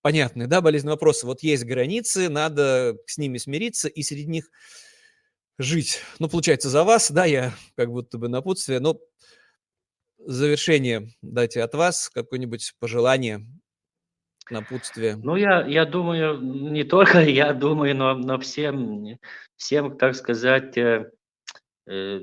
понятные, 0.00 0.48
да, 0.48 0.60
болезненные 0.60 0.94
вопросы. 0.94 1.26
Вот 1.26 1.42
есть 1.42 1.64
границы, 1.64 2.28
надо 2.28 2.96
с 3.06 3.18
ними 3.18 3.38
смириться 3.38 3.88
и 3.88 4.02
среди 4.02 4.26
них 4.26 4.50
жить. 5.62 6.00
Ну, 6.18 6.28
получается, 6.28 6.68
за 6.68 6.84
вас, 6.84 7.10
да, 7.10 7.24
я 7.24 7.52
как 7.76 7.90
будто 7.90 8.18
бы 8.18 8.28
напутствие, 8.28 8.80
но 8.80 8.98
завершение 10.18 11.08
дайте 11.22 11.62
от 11.62 11.74
вас 11.74 12.08
какое-нибудь 12.08 12.74
пожелание 12.78 13.46
напутствие? 14.50 15.16
Ну, 15.16 15.36
я, 15.36 15.66
я 15.66 15.84
думаю, 15.84 16.40
не 16.40 16.84
только 16.84 17.20
я 17.20 17.52
думаю, 17.52 17.96
но, 17.96 18.14
но 18.14 18.38
всем, 18.38 19.18
всем, 19.56 19.96
так 19.96 20.14
сказать, 20.14 20.76
э, 20.76 21.10
э, 21.86 22.20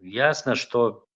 ясно, 0.00 0.54
что 0.54 1.06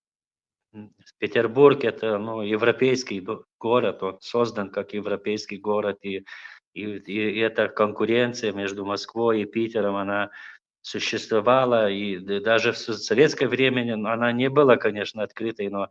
Петербург 1.18 1.84
это 1.84 2.18
ну, 2.18 2.42
европейский 2.42 3.24
город, 3.60 4.02
он 4.02 4.18
создан 4.20 4.70
как 4.70 4.92
европейский 4.92 5.56
город, 5.56 5.98
и, 6.02 6.24
и, 6.74 6.82
и 6.82 7.38
эта 7.38 7.68
конкуренция 7.68 8.52
между 8.52 8.84
Москвой 8.84 9.42
и 9.42 9.46
Питером, 9.46 9.94
она 9.96 10.30
существовала, 10.84 11.90
и 11.90 12.18
даже 12.18 12.72
в 12.72 12.76
советское 12.76 13.48
время 13.48 13.94
она 13.94 14.32
не 14.32 14.50
была, 14.50 14.76
конечно, 14.76 15.22
открытой, 15.22 15.70
но, 15.70 15.88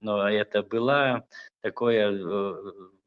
но 0.00 0.28
это 0.28 0.64
была 0.64 1.24
такое 1.60 2.10
э, 2.10 2.54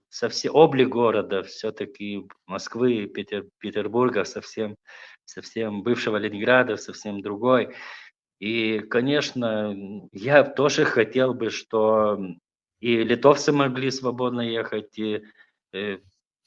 совсем 0.07 0.55
облик 0.55 0.87
города 0.87 1.43
все-таки 1.43 2.25
Москвы, 2.47 3.07
Петер, 3.07 3.47
Петербурга 3.59 4.23
совсем, 4.23 4.77
совсем 5.25 5.83
бывшего 5.83 6.15
Ленинграда, 6.15 6.77
совсем 6.77 7.21
другой. 7.21 7.75
И, 8.39 8.79
конечно, 8.79 9.75
я 10.13 10.45
тоже 10.45 10.85
хотел 10.85 11.33
бы, 11.33 11.49
что 11.49 12.17
и 12.79 13.03
литовцы 13.03 13.51
могли 13.51 13.91
свободно 13.91 14.39
ехать, 14.39 14.97
и, 14.97 15.15
и 15.73 15.77
э, 15.77 15.97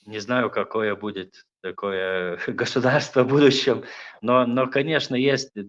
не 0.07 0.19
знаю, 0.19 0.51
какое 0.51 0.97
будет 0.97 1.45
такое 1.63 2.39
государство 2.47 3.25
в 3.25 3.29
будущем, 3.29 3.85
но, 4.21 4.47
но 4.47 4.67
конечно, 4.69 5.15
есть 5.15 5.57
э, 5.57 5.63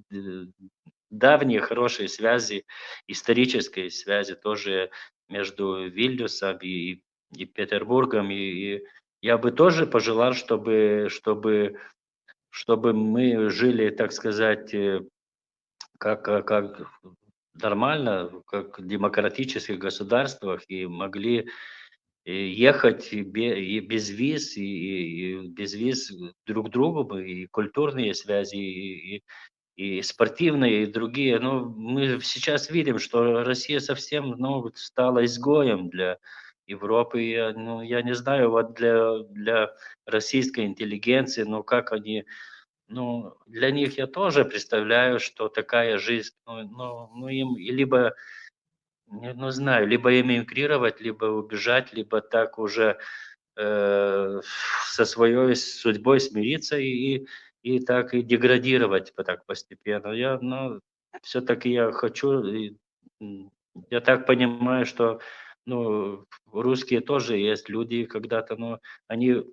давние 1.10 1.62
хорошие 1.62 2.08
связи, 2.10 2.66
исторические 3.08 3.90
связи 3.90 4.36
тоже 4.36 4.90
между 5.28 5.88
Вильнюсом 5.88 6.58
и 6.62 7.02
и 7.36 7.46
Петербургом, 7.46 8.32
и, 8.32 8.36
и 8.36 8.84
я 9.22 9.38
бы 9.38 9.52
тоже 9.52 9.86
пожелал, 9.86 10.34
чтобы, 10.34 11.08
чтобы, 11.10 11.80
чтобы 12.50 12.94
мы 12.94 13.50
жили, 13.50 13.90
так 13.90 14.12
сказать, 14.12 14.74
э, 14.74 15.02
как, 15.98 16.24
как 16.24 16.82
нормально, 17.62 18.32
как 18.48 18.80
в 18.80 18.88
демократических 18.88 19.78
государствах, 19.78 20.64
и 20.68 20.86
могли 20.88 21.40
э, 21.40 21.46
ехать 22.32 23.14
без 23.14 24.10
виз, 24.10 24.58
и 24.58 25.48
без 25.48 25.74
виз 25.74 26.12
друг 26.46 26.68
к 26.68 26.72
другу, 26.72 27.18
и 27.18 27.46
культурные 27.48 28.14
связи, 28.14 28.56
и, 28.58 29.24
и 29.76 30.02
спортивные, 30.02 30.84
и 30.84 30.92
другие. 30.92 31.40
Но 31.40 31.66
мы 31.66 32.20
сейчас 32.22 32.70
видим, 32.70 33.00
что 33.00 33.44
Россия 33.44 33.80
совсем 33.80 34.32
ну, 34.38 34.72
стала 34.76 35.26
изгоем 35.26 35.90
для, 35.90 36.18
Европы, 36.70 37.22
я, 37.22 37.52
ну, 37.54 37.82
я 37.82 38.02
не 38.02 38.14
знаю, 38.14 38.52
вот 38.52 38.76
для, 38.76 39.20
для 39.30 39.74
российской 40.06 40.66
интеллигенции, 40.66 41.44
ну, 41.44 41.64
как 41.64 41.92
они, 41.92 42.26
ну, 42.88 43.36
для 43.48 43.72
них 43.72 43.98
я 43.98 44.08
тоже 44.08 44.46
представляю, 44.46 45.20
что 45.20 45.50
такая 45.50 45.98
жизнь, 45.98 46.36
ну, 46.46 46.64
ну, 46.64 47.10
ну 47.16 47.28
им 47.28 47.58
либо, 47.58 48.14
ну, 49.12 49.50
знаю, 49.52 49.88
либо 49.88 50.20
эмигрировать, 50.20 51.02
либо 51.02 51.26
убежать, 51.26 51.94
либо 51.94 52.22
так 52.22 52.60
уже 52.60 52.98
э, 53.58 54.42
со 54.86 55.06
своей 55.06 55.56
судьбой 55.56 56.20
смириться 56.20 56.78
и, 56.78 57.26
и 57.64 57.80
так 57.80 58.14
и 58.14 58.22
деградировать 58.22 59.14
так 59.16 59.46
постепенно. 59.46 60.12
Я, 60.12 60.40
ну, 60.42 60.80
все-таки 61.24 61.72
я 61.72 61.92
хочу, 61.92 62.44
я 63.90 64.02
так 64.02 64.26
понимаю, 64.26 64.86
что 64.86 65.20
ну, 65.66 66.26
русские 66.52 67.02
тоже 67.02 67.38
есть 67.38 67.70
люди 67.70 68.06
когда-то, 68.06 68.56
но 68.56 68.80
они 69.08 69.44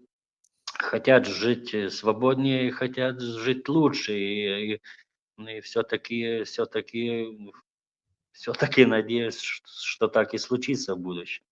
хотят 0.79 1.27
жить 1.27 1.75
свободнее, 1.93 2.71
хотят 2.71 3.21
жить 3.21 3.69
лучше, 3.69 4.13
и, 4.19 4.75
и, 4.75 4.81
и 5.39 5.61
все-таки, 5.61 6.45
все-таки, 6.45 7.53
все-таки 8.37 8.85
надеюсь, 8.85 9.41
что 9.41 10.09
так 10.09 10.35
и 10.35 10.39
случится 10.39 10.95
в 10.95 10.99
будущем. 10.99 11.43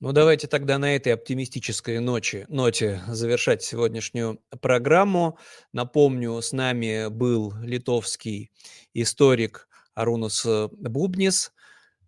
Ну, 0.00 0.12
давайте 0.12 0.46
тогда 0.46 0.78
на 0.78 0.94
этой 0.96 1.14
оптимистической 1.14 2.00
ночи, 2.00 2.44
ноте 2.48 3.00
завершать 3.08 3.62
сегодняшнюю 3.62 4.40
программу. 4.60 5.38
Напомню, 5.72 6.40
с 6.40 6.52
нами 6.52 7.08
был 7.08 7.54
литовский 7.62 8.50
историк 8.94 9.68
Арунус 9.94 10.46
Бубнис. 10.72 11.52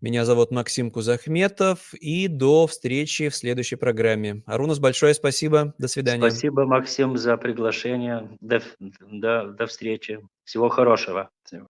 Меня 0.02 0.24
зовут 0.24 0.50
Максим 0.50 0.90
Кузахметов. 0.90 1.94
И 1.94 2.26
до 2.26 2.66
встречи 2.66 3.28
в 3.28 3.36
следующей 3.36 3.76
программе. 3.76 4.42
Арунус, 4.46 4.80
большое 4.80 5.14
спасибо. 5.14 5.74
До 5.78 5.86
свидания. 5.86 6.28
Спасибо, 6.28 6.66
Максим, 6.66 7.16
за 7.16 7.36
приглашение. 7.36 8.28
До, 8.40 8.60
до, 8.80 9.52
до 9.52 9.66
встречи. 9.66 10.18
Всего 10.44 10.68
хорошего. 10.68 11.30
Всего. 11.44 11.68